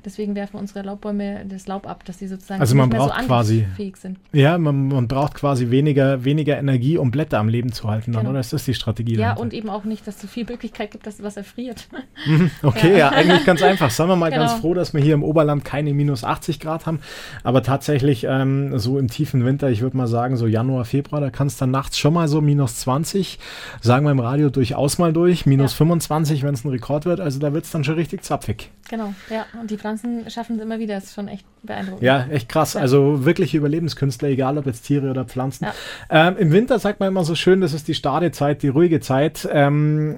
Deswegen 0.05 0.35
werfen 0.35 0.57
unsere 0.57 0.83
Laubbäume 0.83 1.45
das 1.49 1.67
Laub 1.67 1.87
ab, 1.87 2.05
dass 2.05 2.19
sie 2.19 2.27
sozusagen 2.27 2.61
also 2.61 2.75
man 2.75 2.89
nicht 2.89 2.97
braucht 2.97 3.13
mehr 3.15 3.21
so 3.23 3.27
quasi 3.27 3.67
fähig 3.75 3.97
sind. 3.97 4.17
Ja, 4.31 4.57
man, 4.57 4.87
man, 4.89 5.07
braucht 5.07 5.33
quasi 5.33 5.71
weniger, 5.71 6.23
weniger 6.23 6.57
Energie, 6.57 6.97
um 6.97 7.09
Blätter 7.11 7.39
am 7.39 7.49
Leben 7.49 7.71
zu 7.71 7.89
halten, 7.89 8.11
dann, 8.11 8.21
Genau. 8.21 8.31
oder? 8.31 8.39
Ist 8.39 8.53
das 8.53 8.65
die 8.65 8.73
Strategie? 8.73 9.13
Ja, 9.15 9.21
dahinter? 9.29 9.41
und 9.41 9.53
eben 9.53 9.69
auch 9.69 9.83
nicht, 9.83 10.05
dass 10.07 10.15
es 10.15 10.21
so 10.21 10.27
viel 10.27 10.45
Möglichkeit 10.47 10.91
gibt, 10.91 11.07
dass 11.07 11.21
was 11.23 11.37
erfriert. 11.37 11.87
Okay, 12.63 12.91
ja. 12.91 12.97
Ja. 12.97 13.09
eigentlich 13.09 13.45
ganz 13.45 13.61
einfach. 13.61 13.89
Sagen 13.89 14.09
wir 14.09 14.15
mal 14.15 14.29
ganz 14.31 14.51
Genau. 14.51 14.61
froh, 14.61 14.73
dass 14.73 14.93
wir 14.93 15.01
hier 15.01 15.13
im 15.13 15.23
Oberland 15.23 15.63
keine 15.65 15.93
minus 15.93 16.23
80 16.23 16.59
Grad 16.59 16.85
haben. 16.85 16.99
Aber 17.43 17.63
tatsächlich 17.63 18.25
ähm, 18.29 18.77
so 18.77 18.99
im 18.99 19.07
tiefen 19.07 19.45
Winter, 19.45 19.69
ich 19.69 19.81
würde 19.81 19.97
mal 19.97 20.07
sagen, 20.07 20.37
so 20.37 20.47
Januar, 20.47 20.85
Februar, 20.85 21.21
da 21.21 21.29
kann 21.29 21.47
es 21.47 21.57
dann 21.57 21.71
nachts 21.71 21.97
schon 21.97 22.13
mal 22.13 22.27
so 22.27 22.41
minus 22.41 22.77
20, 22.77 23.39
sagen 23.81 24.05
wir 24.05 24.11
im 24.11 24.19
Radio 24.19 24.49
durchaus 24.49 24.97
mal 24.97 25.13
durch, 25.13 25.45
minus 25.45 25.71
Ja. 25.73 25.77
25, 25.77 26.43
wenn 26.43 26.53
es 26.53 26.63
ein 26.65 26.69
Rekord 26.69 27.05
wird. 27.05 27.19
Also 27.19 27.39
da 27.39 27.53
wird 27.53 27.65
es 27.65 27.71
dann 27.71 27.83
schon 27.83 27.95
richtig 27.95 28.23
zapfig. 28.23 28.69
genau, 28.89 29.13
ja. 29.29 29.45
Und 29.59 29.71
die 29.71 29.77
Pflanzen 29.77 29.94
schaffen 30.29 30.57
es 30.57 30.61
immer 30.61 30.79
wieder. 30.79 30.95
Das 30.95 31.05
ist 31.05 31.13
schon 31.13 31.27
echt 31.27 31.45
beeindruckend. 31.63 32.03
Ja, 32.03 32.25
echt 32.29 32.49
krass. 32.49 32.75
Also 32.75 33.25
wirklich 33.25 33.53
Überlebenskünstler, 33.53 34.29
egal 34.29 34.57
ob 34.57 34.65
jetzt 34.65 34.83
Tiere 34.83 35.09
oder 35.09 35.25
Pflanzen. 35.25 35.65
Ja. 35.65 35.73
Ähm, 36.09 36.37
Im 36.37 36.51
Winter 36.51 36.79
sagt 36.79 36.99
man 36.99 37.09
immer 37.09 37.23
so 37.23 37.35
schön, 37.35 37.61
das 37.61 37.73
ist 37.73 37.87
die 37.87 37.95
Stadezeit, 37.95 38.63
die 38.63 38.69
ruhige 38.69 38.99
Zeit. 38.99 39.47
Ähm, 39.51 40.17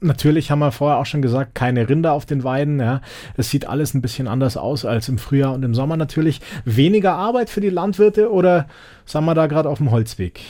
Natürlich 0.00 0.50
haben 0.50 0.58
wir 0.58 0.72
vorher 0.72 0.98
auch 0.98 1.06
schon 1.06 1.22
gesagt, 1.22 1.54
keine 1.54 1.88
Rinder 1.88 2.12
auf 2.12 2.26
den 2.26 2.44
Weiden. 2.44 2.80
Ja. 2.80 3.00
Es 3.36 3.50
sieht 3.50 3.66
alles 3.66 3.94
ein 3.94 4.02
bisschen 4.02 4.28
anders 4.28 4.56
aus 4.58 4.84
als 4.84 5.08
im 5.08 5.16
Frühjahr 5.18 5.54
und 5.54 5.62
im 5.64 5.74
Sommer 5.74 5.96
natürlich. 5.96 6.40
Weniger 6.66 7.14
Arbeit 7.14 7.48
für 7.48 7.62
die 7.62 7.70
Landwirte 7.70 8.30
oder 8.30 8.66
sind 9.06 9.24
wir 9.24 9.34
da 9.34 9.46
gerade 9.46 9.68
auf 9.70 9.78
dem 9.78 9.90
Holzweg? 9.92 10.40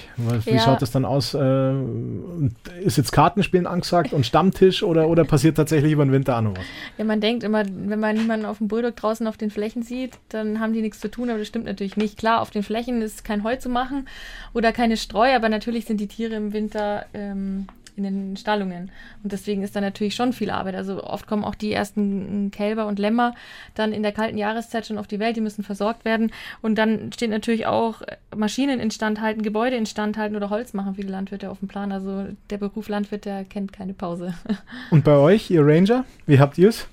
Wie 0.45 0.51
Ja. 0.55 0.59
schaut 0.61 0.83
das 0.83 0.91
dann 0.91 1.05
aus? 1.05 1.35
Äh, 1.35 1.73
ist 2.83 2.97
jetzt 2.97 3.13
Kartenspielen 3.13 3.67
angesagt 3.67 4.13
und 4.13 4.27
Stammtisch 4.27 4.83
oder, 4.83 5.09
oder 5.09 5.25
passiert 5.25 5.57
tatsächlich 5.57 5.93
über 5.93 6.05
den 6.05 6.13
Winter 6.13 6.37
auch 6.39 6.43
noch 6.43 6.57
was? 6.57 6.65
Ja, 6.99 7.05
man 7.05 7.21
denkt 7.21 7.45
immer, 7.45 7.63
wenn 7.67 8.01
man 8.01 8.17
niemanden 8.17 8.47
auf 8.47 8.59
dem 8.59 8.69
Bulldog 8.69 8.97
draußen 8.97 9.27
auf 9.27 9.37
den 9.37 9.51
Flächen 9.51 9.83
sieht, 9.83 10.15
dann 10.31 10.59
haben 10.59 10.73
die 10.73 10.81
nichts 10.83 11.01
zu 11.01 11.11
tun, 11.11 11.29
aber 11.31 11.39
das 11.39 11.49
stimmt 11.49 11.67
natürlich 11.67 11.97
nicht. 11.97 12.19
Klar, 12.19 12.41
auf 12.41 12.51
den 12.51 12.63
Flächen 12.63 13.01
ist 13.03 13.25
kein 13.25 13.45
Heu 13.45 13.57
zu 13.57 13.69
machen 13.69 14.09
oder 14.55 14.73
keine 14.73 14.97
Streu, 14.97 15.35
aber 15.37 15.49
natürlich 15.49 15.85
sind 15.85 16.01
die 16.01 16.09
Tiere 16.09 16.35
im 16.35 16.53
Winter 16.53 17.07
ähm, 17.15 17.67
in 17.97 18.05
den 18.05 18.37
Stallungen. 18.37 18.91
Und 19.23 19.33
deswegen 19.33 19.63
ist 19.63 19.75
da 19.77 19.81
natürlich 19.81 20.15
schon 20.15 20.33
viel 20.33 20.51
Arbeit. 20.51 20.75
Also 20.75 21.03
oft 21.03 21.27
kommen 21.27 21.45
auch 21.45 21.55
die 21.55 21.73
ersten 21.73 22.51
Kälber 22.51 22.87
und 22.87 22.99
Lämmer 22.99 23.35
dann 23.75 23.93
in 23.93 24.03
der 24.03 24.13
kalten 24.13 24.39
Jahreszeit 24.39 24.87
schon 24.87 24.99
auf 24.99 25.07
die 25.07 25.19
Welt, 25.19 25.37
die 25.37 25.41
müssen 25.41 25.65
versorgt 25.65 26.05
werden. 26.05 26.33
Und 26.63 26.77
dann 26.77 27.13
steht 27.13 27.31
natürlich 27.31 27.67
auch 27.67 28.03
Maschinen 28.35 28.81
instand 28.81 29.21
halten, 29.21 29.43
Gebäude 29.43 29.77
instand 29.77 30.17
halten 30.17 30.37
oder 30.37 30.51
Holz 30.51 30.73
machen 30.75 30.95
viele 30.95 31.11
Landwirte 31.11 31.51
auf 31.51 31.59
dem 31.61 31.69
Plan. 31.69 31.93
Also 31.93 32.27
der 32.51 32.59
Beruf 32.59 32.89
Landwirt, 32.89 33.25
der 33.25 33.45
kennt 33.45 33.73
keine 33.73 33.95
Pause. 33.95 34.35
Und 34.91 35.05
bei 35.05 35.17
euch, 35.17 35.51
ihr 35.51 35.67
Ranger, 35.67 36.05
wie 36.27 36.39
habt 36.39 36.59
ihr 36.59 36.69
es? 36.69 36.89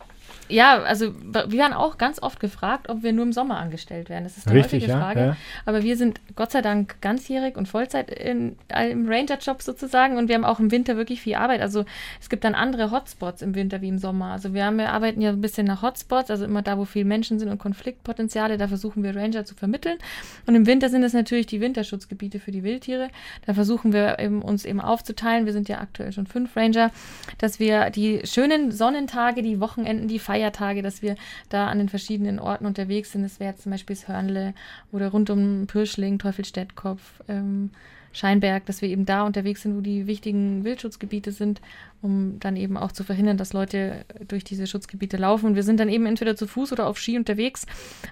Ja, 0.50 0.82
also 0.82 1.14
wir 1.16 1.52
werden 1.52 1.74
auch 1.74 1.98
ganz 1.98 2.22
oft 2.22 2.40
gefragt, 2.40 2.90
ob 2.90 3.02
wir 3.02 3.14
nur 3.14 3.26
im 3.26 3.34
Sommer 3.34 3.58
angestellt 3.58 4.10
werden. 4.10 4.26
Das 4.26 4.38
ist 4.38 4.48
eine 4.48 4.60
Richtig, 4.60 4.84
häufige 4.84 4.92
ja, 4.92 5.00
Frage. 5.00 5.20
ja. 5.20 5.38
Aber 5.66 5.84
wir 5.84 5.96
sind 5.96 6.20
Gott 6.36 6.52
sei 6.52 6.62
Dank 6.62 7.02
ganzjährig 7.02 7.56
und 7.56 7.68
Vollzeit 7.68 8.12
in, 8.12 8.58
im 8.70 9.08
Ranger-Job 9.08 9.62
sozusagen 9.62 10.18
und 10.18 10.28
wir 10.28 10.36
haben 10.36 10.44
auch 10.44 10.60
im 10.60 10.72
Winter 10.72 10.98
wirklich 10.98 11.22
viel 11.22 11.36
Arbeit. 11.36 11.62
Also 11.62 11.86
es 12.20 12.30
gibt 12.30 12.44
dann 12.44 12.56
andere 12.56 12.92
Hotspots 12.92 13.42
im 13.42 13.56
Winter 13.56 13.82
wie 13.82 13.88
im 13.88 13.98
Sommer. 13.98 14.34
Also 14.34 14.54
wir, 14.54 14.66
haben, 14.66 14.78
wir 14.78 14.92
arbeiten 14.92 15.22
ja 15.22 15.30
ein 15.30 15.42
bisschen 15.42 15.66
nach 15.66 15.82
Hotspots, 15.82 16.30
also 16.30 16.46
immer 16.46 16.62
da, 16.62 16.78
wo 16.78 16.86
viele 16.86 17.06
Menschen 17.06 17.40
sind 17.40 17.50
und 17.50 17.58
Konfliktpotenziale, 17.58 18.58
da 18.58 18.68
versuchen 18.68 19.04
wir 19.04 19.16
Ranger 19.16 19.46
zu 19.46 19.56
vermitteln. 19.56 19.98
Und 20.46 20.56
im 20.56 20.66
Winter 20.66 20.90
sind 20.90 21.04
es 21.04 21.14
natürlich 21.14 21.48
die 21.48 21.62
Winterschutzgebiete 21.62 22.40
für 22.40 22.52
die 22.52 22.64
Wildtiere. 22.64 23.10
Da 23.46 23.54
versuchen 23.54 23.94
wir 23.94 24.20
eben, 24.20 24.42
uns 24.42 24.66
eben 24.66 24.82
aufzuteilen. 24.82 25.46
Wir 25.46 25.54
sind 25.54 25.70
ja 25.70 25.80
aktuell 25.80 26.12
schon 26.12 26.28
fünf 26.28 26.56
Ranger, 26.58 26.92
dass 27.38 27.60
wir 27.60 27.90
die 27.90 28.22
schönen 28.26 28.72
Sonnentage, 28.72 29.42
die 29.42 29.60
Wochenenden, 29.60 30.08
die 30.08 30.20
Feiertage, 30.34 30.82
dass 30.82 31.02
wir 31.02 31.16
da 31.50 31.68
an 31.68 31.78
den 31.78 31.90
verschiedenen 31.90 32.40
Orten 32.40 32.66
unterwegs 32.66 33.12
sind. 33.12 33.24
Das 33.24 33.40
wäre 33.40 33.52
jetzt 33.52 33.64
zum 33.64 33.72
Beispiel 33.72 33.96
das 33.96 34.08
Hörnle 34.08 34.54
oder 34.92 35.10
rund 35.10 35.30
um 35.30 35.68
Pürschling, 35.68 36.18
Teufelstädtkopf, 36.18 37.02
ähm, 37.28 37.70
Scheinberg, 38.14 38.66
dass 38.66 38.82
wir 38.82 38.90
eben 38.90 39.06
da 39.06 39.24
unterwegs 39.24 39.64
sind, 39.64 39.76
wo 39.76 39.82
die 39.82 40.06
wichtigen 40.06 40.64
Wildschutzgebiete 40.64 41.32
sind, 41.32 41.62
um 42.02 42.40
dann 42.40 42.56
eben 42.56 42.78
auch 42.78 42.92
zu 42.92 43.04
verhindern, 43.04 43.38
dass 43.38 43.54
Leute 43.54 44.06
durch 44.28 44.44
diese 44.44 44.68
Schutzgebiete 44.68 45.18
laufen. 45.18 45.48
Und 45.48 45.56
wir 45.56 45.64
sind 45.64 45.80
dann 45.80 45.90
eben 45.90 46.06
entweder 46.06 46.36
zu 46.36 46.48
Fuß 46.48 46.72
oder 46.74 46.88
auf 46.88 47.00
Ski 47.00 47.18
unterwegs 47.18 47.66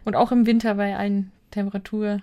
und 0.06 0.16
auch 0.16 0.32
im 0.32 0.46
Winter 0.46 0.76
bei 0.76 0.98
allen 0.98 1.32
Temperatur, 1.52 2.22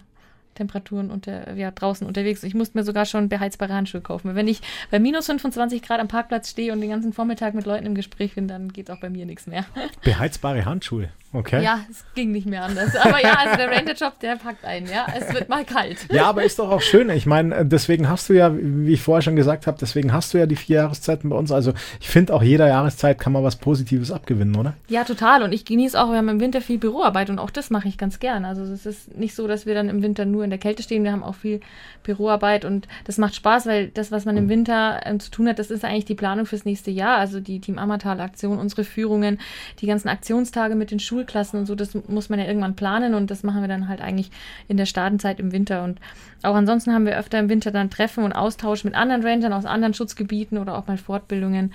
Temperaturen 0.59 1.11
unter, 1.11 1.55
ja, 1.55 1.71
draußen 1.71 2.07
unterwegs. 2.07 2.43
Ich 2.43 2.55
musste 2.55 2.77
mir 2.77 2.85
sogar 2.85 3.07
schon 3.07 3.29
beheizbare 3.29 3.73
Handschuhe 3.73 4.01
kaufen. 4.01 4.35
Wenn 4.35 4.49
ich 4.49 4.61
bei 4.91 4.99
minus 4.99 5.27
25 5.27 5.83
Grad 5.83 6.01
am 6.01 6.09
Parkplatz 6.09 6.51
stehe 6.51 6.73
und 6.73 6.81
den 6.81 6.91
ganzen 6.91 7.13
Vormittag 7.13 7.55
mit 7.55 7.65
Leuten 7.65 7.87
im 7.87 7.95
Gespräch 7.95 8.35
bin, 8.35 8.49
dann 8.49 8.73
geht 8.73 8.91
auch 8.91 9.01
bei 9.01 9.09
mir 9.09 9.25
nichts 9.25 9.47
mehr. 9.47 9.65
Beheizbare 10.05 10.65
Handschuhe. 10.65 11.11
Okay. 11.33 11.63
Ja, 11.63 11.81
es 11.91 12.05
ging 12.15 12.33
nicht 12.33 12.47
mehr 12.47 12.65
anders. 12.65 12.97
Aber 12.97 13.23
ja, 13.23 13.35
also 13.35 13.57
der 13.57 13.71
Ranger-Job, 13.71 14.19
der 14.21 14.37
packt 14.37 14.65
ein, 14.65 14.87
ja. 14.87 15.07
Es 15.15 15.33
wird 15.35 15.51
mal 15.51 15.65
kalt. 15.65 15.99
Ja, 16.11 16.27
aber 16.27 16.43
ist 16.43 16.59
doch 16.59 16.71
auch 16.71 16.81
schön. 16.81 17.11
Ich 17.11 17.27
meine, 17.27 17.67
deswegen 17.67 18.09
hast 18.09 18.31
du 18.31 18.33
ja, 18.33 18.51
wie 18.55 18.95
ich 18.95 19.03
vorher 19.03 19.21
schon 19.21 19.37
gesagt 19.37 19.67
habe, 19.67 19.77
deswegen 19.79 20.13
hast 20.15 20.33
du 20.33 20.39
ja 20.39 20.47
die 20.47 20.57
vier 20.57 20.77
Jahreszeiten 20.77 21.29
bei 21.29 21.37
uns. 21.37 21.53
Also 21.53 21.75
ich 22.01 22.09
finde, 22.09 22.33
auch 22.33 22.43
jeder 22.43 22.69
Jahreszeit 22.69 23.19
kann 23.19 23.35
man 23.35 23.45
was 23.45 23.57
Positives 23.57 24.11
abgewinnen, 24.11 24.57
oder? 24.57 24.73
Ja, 24.89 25.05
total. 25.05 25.43
Und 25.43 25.53
ich 25.53 25.67
genieße 25.67 26.01
auch, 26.01 26.11
wir 26.11 26.17
haben 26.17 26.31
im 26.31 26.41
Winter 26.41 26.63
viel 26.63 26.79
Büroarbeit 26.79 27.29
und 27.29 27.39
auch 27.39 27.51
das 27.51 27.69
mache 27.69 27.89
ich 27.89 27.99
ganz 27.99 28.21
gern. 28.21 28.47
Also 28.47 28.63
es 28.63 28.87
ist 28.87 29.19
nicht 29.19 29.35
so, 29.35 29.47
dass 29.47 29.67
wir 29.67 29.75
dann 29.75 29.91
im 29.91 30.03
Winter 30.03 30.25
nur 30.25 30.45
in 30.49 30.51
der 30.51 30.59
Kälte 30.59 30.83
stehen. 30.83 31.05
Wir 31.05 31.13
haben 31.13 31.23
auch 31.23 31.35
viel 31.35 31.61
Büroarbeit 32.03 32.65
und 32.65 32.89
das 33.05 33.19
macht 33.19 33.35
Spaß, 33.35 33.67
weil 33.67 33.89
das, 33.89 34.11
was 34.11 34.25
man 34.25 34.37
im 34.37 34.49
Winter 34.49 35.01
ähm, 35.05 35.21
zu 35.21 35.31
tun 35.31 35.49
hat, 35.49 35.59
das 35.59 35.71
ist 35.71 35.85
eigentlich 35.85 36.07
die 36.07 36.15
Planung 36.15 36.47
fürs 36.47 36.65
nächste 36.65 36.91
Jahr. 36.91 37.19
Also 37.19 37.41
die 37.41 37.61
Team 37.61 37.79
Ammertal-Aktion, 37.79 38.59
unsere 38.59 38.85
Führungen, 38.85 39.39
die 39.81 39.87
ganzen 39.87 40.09
Aktionstage 40.09 40.75
mit 40.75 40.91
den 40.91 41.01
Schulklassen 41.01 41.61
und 41.61 41.67
so, 41.67 41.75
das 41.75 41.95
muss 42.09 42.29
man 42.29 42.39
ja 42.39 42.47
irgendwann 42.47 42.77
planen 42.77 43.15
und 43.15 43.31
das 43.31 43.43
machen 43.43 43.61
wir 43.61 43.69
dann 43.69 43.89
halt 43.89 44.01
eigentlich 44.01 44.31
in 44.69 44.77
der 44.77 44.87
Startenzeit 44.87 45.41
im 45.41 45.53
Winter. 45.53 45.85
Und 45.85 46.01
auch 46.43 46.55
ansonsten 46.55 46.93
haben 46.93 47.07
wir 47.07 47.19
öfter 47.19 47.39
im 47.39 47.49
Winter 47.49 47.71
dann 47.71 47.91
Treffen 47.91 48.25
und 48.25 48.33
Austausch 48.33 48.85
mit 48.85 48.95
anderen 48.95 49.23
Rangern 49.23 49.53
aus 49.53 49.65
anderen 49.65 49.95
Schutzgebieten 49.95 50.59
oder 50.59 50.79
auch 50.79 50.87
mal 50.87 50.99
Fortbildungen. 50.99 51.73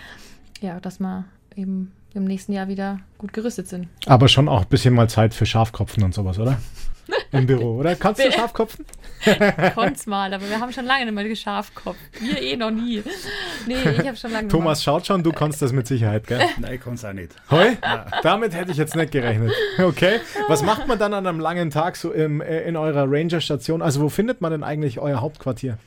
Ja, 0.62 0.80
dass 0.80 1.00
wir 1.00 1.26
eben 1.56 1.92
im 2.14 2.26
nächsten 2.26 2.54
Jahr 2.54 2.68
wieder 2.68 3.00
gut 3.18 3.34
gerüstet 3.34 3.68
sind. 3.68 3.88
Aber 4.06 4.28
schon 4.28 4.48
auch 4.48 4.62
ein 4.62 4.70
bisschen 4.70 4.94
mal 4.94 5.10
Zeit 5.10 5.34
für 5.34 5.46
Schafkopfen 5.46 6.04
und 6.04 6.14
sowas, 6.14 6.40
oder? 6.40 6.60
Im 7.32 7.46
Büro, 7.46 7.80
oder? 7.80 7.96
Kannst 7.96 8.24
du 8.24 8.32
Schafkopfen? 8.32 8.86
Konnt's 9.76 10.06
mal, 10.06 10.34
aber 10.34 10.50
wir 10.50 10.60
haben 10.60 10.72
schon 10.72 10.86
lange 10.86 11.06
nicht 11.06 11.14
mehr 11.14 11.28
Geschafkopf. 11.28 11.98
Wir 12.20 12.42
eh 12.42 12.56
noch 12.56 12.72
nie. 12.72 13.04
Nee, 13.66 13.76
ich 14.00 14.08
habe 14.08 14.18
schon 14.18 14.32
lange 14.32 14.48
Thomas 14.50 14.84
schaut 14.84 15.06
schon, 15.06 15.24
du 15.24 15.32
kannst 15.32 15.62
das 15.62 15.72
mit 15.72 15.88
Sicherheit, 15.88 16.28
gell? 16.28 16.42
Nein, 16.60 16.74
ich 16.76 16.82
kann 16.82 16.96
es 16.96 17.06
auch 17.06 17.14
nicht. 17.14 17.32
Heu? 17.50 17.72
Damit 18.22 18.54
hätte 18.54 18.72
ich 18.72 18.78
jetzt 18.78 18.96
nicht 18.96 19.12
gerechnet. 19.12 19.54
Okay. 19.80 20.20
Was 20.48 20.62
macht 20.62 20.88
man 20.88 21.00
dann 21.00 21.14
an 21.14 21.26
einem 21.26 21.40
langen 21.40 21.70
Tag 21.70 21.96
so 21.96 22.12
im, 22.12 22.42
äh, 22.42 22.62
in 22.62 22.76
eurer 22.76 23.06
Ranger-Station? 23.10 23.82
Also 23.82 24.02
wo 24.02 24.10
findet 24.10 24.42
man 24.42 24.52
denn 24.52 24.64
eigentlich 24.64 25.00
euer 25.00 25.22
Hauptquartier? 25.22 25.78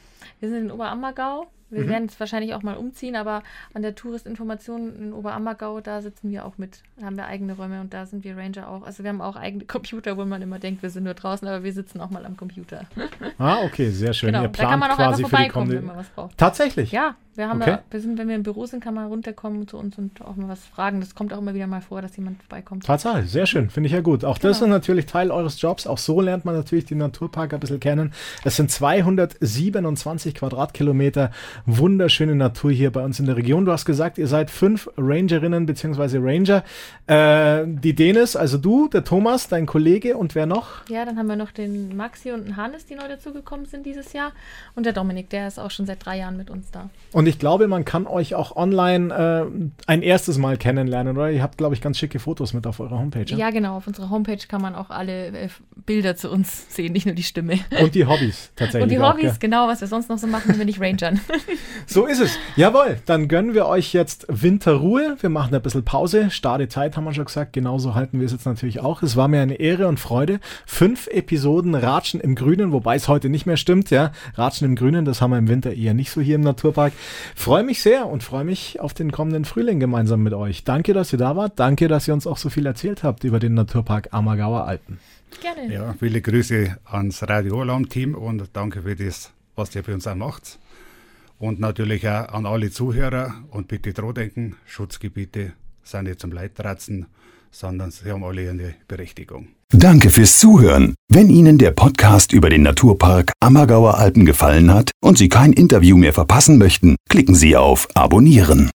Wir 0.41 0.49
sind 0.49 0.67
in 0.67 0.71
Oberammergau. 0.71 1.47
Wir 1.77 1.85
Mhm. 1.85 1.89
werden 1.91 2.03
jetzt 2.05 2.19
wahrscheinlich 2.19 2.55
auch 2.55 2.63
mal 2.63 2.77
umziehen, 2.77 3.17
aber 3.17 3.43
an 3.75 3.83
der 3.83 3.95
Touristinformation 3.95 4.97
in 4.97 5.13
Oberammergau, 5.13 5.81
da 5.81 6.03
sitzen 6.03 6.31
wir 6.31 6.45
auch 6.45 6.59
mit. 6.59 6.83
Da 6.99 7.07
haben 7.07 7.17
wir 7.17 7.27
eigene 7.27 7.53
Räume 7.55 7.81
und 7.81 7.93
da 7.95 8.07
sind 8.07 8.25
wir 8.25 8.37
Ranger 8.37 8.69
auch. 8.69 8.83
Also 8.83 9.03
wir 9.05 9.11
haben 9.11 9.21
auch 9.21 9.37
eigene 9.37 9.65
Computer, 9.67 10.17
wo 10.17 10.25
man 10.25 10.43
immer 10.43 10.59
denkt, 10.59 10.83
wir 10.83 10.91
sind 10.91 11.05
nur 11.05 11.15
draußen, 11.15 11.47
aber 11.47 11.63
wir 11.65 11.73
sitzen 11.73 12.01
auch 12.01 12.11
mal 12.11 12.25
am 12.27 12.37
Computer. 12.37 12.83
Ah, 13.39 13.59
okay, 13.65 13.91
sehr 13.91 14.13
schön. 14.15 14.29
genau, 14.29 14.43
Ihr 14.45 14.49
da 14.49 14.63
kann 14.63 14.79
plant 14.79 14.81
man 14.81 14.91
auch 14.91 14.99
einfach 14.99 15.11
quasi 15.11 15.23
die 15.25 15.29
vorbeikommen, 15.31 15.71
wenn 15.71 15.85
man 15.85 15.97
was 15.97 16.09
braucht. 16.09 16.39
Tatsächlich? 16.39 16.91
Ja, 16.91 17.17
wir 17.35 17.49
haben 17.51 17.61
Okay. 17.61 17.73
da, 17.73 17.83
wir 17.91 18.01
sind, 18.01 18.17
wenn 18.19 18.29
wir 18.29 18.35
im 18.35 18.43
Büro 18.45 18.65
sind, 18.65 18.83
kann 18.83 18.95
man 18.95 19.07
runterkommen 19.09 19.69
zu 19.69 19.77
uns 19.77 19.99
und 19.99 20.23
auch 20.23 20.37
mal 20.37 20.49
was 20.49 20.65
fragen. 20.65 21.01
Das 21.01 21.15
kommt 21.15 21.35
auch 21.35 21.39
immer 21.39 21.53
wieder 21.53 21.67
mal 21.67 21.83
vor, 21.83 22.01
dass 22.01 22.17
jemand 22.17 22.43
vorbeikommt. 22.43 22.87
Tatsache, 22.87 23.25
sehr 23.25 23.45
schön, 23.47 23.69
finde 23.69 23.89
ich 23.89 23.93
ja 23.93 24.01
gut. 24.01 24.25
Auch 24.25 24.39
das 24.39 24.61
Genau. 24.61 24.69
ist 24.75 24.79
natürlich 24.79 25.05
Teil 25.07 25.31
eures 25.31 25.61
Jobs. 25.61 25.87
Auch 25.87 25.99
so 25.99 26.21
lernt 26.23 26.47
man 26.47 26.55
natürlich 26.55 26.87
den 26.87 26.97
Naturpark 26.99 27.53
ein 27.53 27.61
bisschen 27.61 27.79
kennen. 27.81 28.13
Es 28.45 28.57
sind 28.57 28.71
227 28.71 30.35
Quadratkilometer 30.35 31.31
wunderschöne 31.67 32.35
Natur 32.35 32.71
hier 32.71 32.91
bei 32.91 33.05
uns 33.05 33.19
in 33.19 33.27
der 33.27 33.37
Region. 33.37 33.65
Du 33.65 33.73
hast 33.73 33.85
gesagt, 33.85 34.19
ihr 34.19 34.29
seid 34.29 34.51
fünf 34.51 34.89
Rangerinnen 34.97 35.67
bzw. 35.67 36.19
Ranger. 36.19 36.65
Äh, 37.07 37.67
die 37.67 37.95
Denis, 37.95 38.37
also 38.37 38.57
du, 38.57 38.89
der 38.89 39.05
Thomas, 39.05 39.49
dein 39.49 39.67
Kollege 39.67 40.17
und 40.17 40.35
wer 40.35 40.47
noch? 40.47 40.89
Ja, 40.89 41.05
dann 41.05 41.19
haben 41.19 41.27
wir 41.27 41.37
noch 41.37 41.51
den 41.51 41.97
Maxi 41.97 42.33
und 42.33 42.45
den 42.45 42.57
Hannes, 42.57 42.87
die 42.87 42.95
neu 42.95 43.09
dazugekommen 43.09 43.67
sind 43.67 43.85
dieses 43.85 44.13
Jahr. 44.13 44.33
Und 44.75 44.87
der 44.87 44.93
Dominik, 44.93 45.29
der 45.31 45.49
ist 45.49 45.59
auch 45.59 45.71
schon 45.71 45.87
seit 45.87 46.05
drei 46.05 46.19
Jahren 46.19 46.37
mit 46.37 46.51
uns 46.51 46.71
da. 46.71 46.89
Und 47.13 47.27
ich 47.27 47.39
glaube, 47.39 47.67
man 47.67 47.85
kann 47.85 48.07
euch 48.07 48.35
auch 48.35 48.55
online 48.55 49.51
äh, 49.51 49.69
ein 49.87 50.03
erstes 50.03 50.39
Mal 50.39 50.57
kennenlernen, 50.57 51.17
oder? 51.17 51.31
Ihr 51.31 51.43
habt, 51.43 51.59
glaube 51.59 51.75
ich, 51.75 51.81
ganz 51.81 51.99
schicke 51.99 52.21
Fotos 52.21 52.53
mit 52.53 52.67
auf 52.67 52.79
eurer 52.79 52.99
Homepage. 52.99 53.25
Ja, 53.27 53.37
ja 53.37 53.51
genau. 53.51 53.77
Auf 53.77 53.87
unserer 53.87 54.11
Homepage 54.11 54.39
kann 54.49 54.63
man 54.63 54.75
auch 54.75 54.91
alle 54.91 55.29
äh, 55.29 55.49
Bilder 55.85 56.17
zu 56.17 56.31
uns 56.31 56.75
sehen, 56.75 56.93
nicht 56.93 57.07
nur 57.07 57.15
die 57.15 57.25
Stimme. 57.25 57.59
Und 57.81 57.95
die 57.95 58.07
Hobbys 58.07 58.53
tatsächlich. 58.55 58.83
Und 58.85 58.89
die 58.91 59.01
Hobbys, 59.01 59.33
auch, 59.33 59.39
genau, 59.39 59.69
was 59.69 59.81
wir 59.81 59.89
sonst 59.89 60.09
noch 60.09 60.19
so 60.19 60.27
machen, 60.27 60.51
wenn 60.51 60.59
wir 60.59 60.65
nicht 60.65 60.81
rangern. 60.81 61.21
so 61.87 62.07
ist 62.07 62.21
es. 62.21 62.39
Jawohl, 62.57 62.99
dann 63.07 63.29
gönnen 63.29 63.55
wir 63.55 63.67
euch 63.67 63.93
jetzt 63.93 64.27
Winterruhe. 64.29 65.17
Wir 65.21 65.31
machen 65.31 65.55
ein 65.55 65.63
bisschen 65.63 65.85
Pause. 65.85 66.31
Starre 66.31 66.69
Zeit, 66.69 66.97
haben 66.97 67.05
wir 67.05 67.15
schon 67.15 67.25
gesagt. 67.25 67.53
Genauso 67.53 67.95
halten 67.95 68.19
wir 68.19 68.27
es 68.27 68.33
jetzt 68.33 68.47
natürlich 68.47 68.81
auch. 68.81 69.03
Es 69.03 69.17
war 69.17 69.29
mir 69.29 69.41
eine 69.41 69.55
Ehre 69.55 69.89
und 69.89 70.01
Freude. 70.01 70.41
Fünf 70.67 71.07
Episoden 71.09 71.75
Ratschen 71.75 72.21
im 72.21 72.35
Grünen, 72.35 72.73
wobei 72.73 72.97
es 72.97 73.09
heute 73.09 73.29
nicht 73.29 73.47
mehr 73.47 73.57
stimmt, 73.57 73.91
ja. 73.91 74.13
Ratschen 74.35 74.67
im 74.67 74.77
Grünen, 74.77 75.05
das 75.05 75.21
haben 75.21 75.31
wir 75.31 75.39
im 75.39 75.49
Winter 75.49 75.73
eher 75.73 75.95
nicht 75.95 76.11
so 76.11 76.21
hier 76.21 76.37
im 76.37 76.43
Naturpark. 76.43 76.93
Freue 77.35 77.63
mich 77.63 77.83
sehr 77.83 78.07
und 78.07 78.23
freue 78.23 78.45
mich 78.45 78.81
auf 78.81 78.95
den 78.95 79.13
kommenden 79.13 79.45
Frühling 79.45 79.81
gemeinsam 79.81 80.23
mit 80.23 80.35
euch. 80.35 80.65
Danke, 80.65 80.93
dass 80.93 81.13
ihr 81.13 81.19
da 81.19 81.37
wart. 81.37 81.59
Danke, 81.59 81.89
dass 81.89 82.09
ihr 82.09 82.15
uns 82.15 82.27
auch 82.27 82.39
so 82.39 82.51
viel 82.51 82.67
erzählt 82.67 83.03
habt 83.03 83.25
über 83.25 83.39
den 83.39 83.55
Naturpark 83.55 84.09
Ammergauer 84.13 84.67
Alpen. 84.67 84.99
Gerne. 85.41 85.73
Ja, 85.73 85.95
viele 85.99 86.21
Grüße 86.21 86.79
ans 86.85 87.23
Radio 87.29 87.61
Alarm-Team 87.61 88.15
und 88.15 88.45
danke 88.53 88.83
für 88.83 88.97
das, 88.97 89.33
was 89.55 89.75
ihr 89.75 89.85
für 89.85 89.95
uns 89.95 90.07
auch 90.07 90.15
macht. 90.15 90.59
Und 91.39 91.61
natürlich 91.61 92.09
auch 92.09 92.29
an 92.29 92.47
alle 92.47 92.71
Zuhörer 92.71 93.35
und 93.51 93.69
bitte 93.69 93.93
dran 93.93 94.15
denken, 94.15 94.57
Schutzgebiete 94.65 95.53
sind 95.83 96.05
nicht 96.05 96.21
zum 96.21 96.33
Leitratzen, 96.33 97.07
sondern 97.51 97.91
sie 97.91 98.11
haben 98.11 98.25
alle 98.25 98.49
eine 98.51 98.75
Berechtigung. 98.89 99.49
Danke 99.73 100.11
fürs 100.11 100.39
Zuhören. 100.39 100.95
Wenn 101.09 101.29
Ihnen 101.29 101.59
der 101.59 101.73
Podcast 101.73 102.33
über 102.33 102.51
den 102.51 102.63
Naturpark 102.63 103.33
Ammergauer 103.41 103.99
Alpen 103.99 104.25
gefallen 104.25 104.73
hat 104.73 104.93
und 105.03 105.19
Sie 105.19 105.29
kein 105.29 105.53
Interview 105.53 105.97
mehr 105.97 106.13
verpassen 106.13 106.57
möchten, 106.59 106.97
klicken 107.09 107.35
Sie 107.35 107.57
auf 107.57 107.89
Abonnieren. 107.95 108.65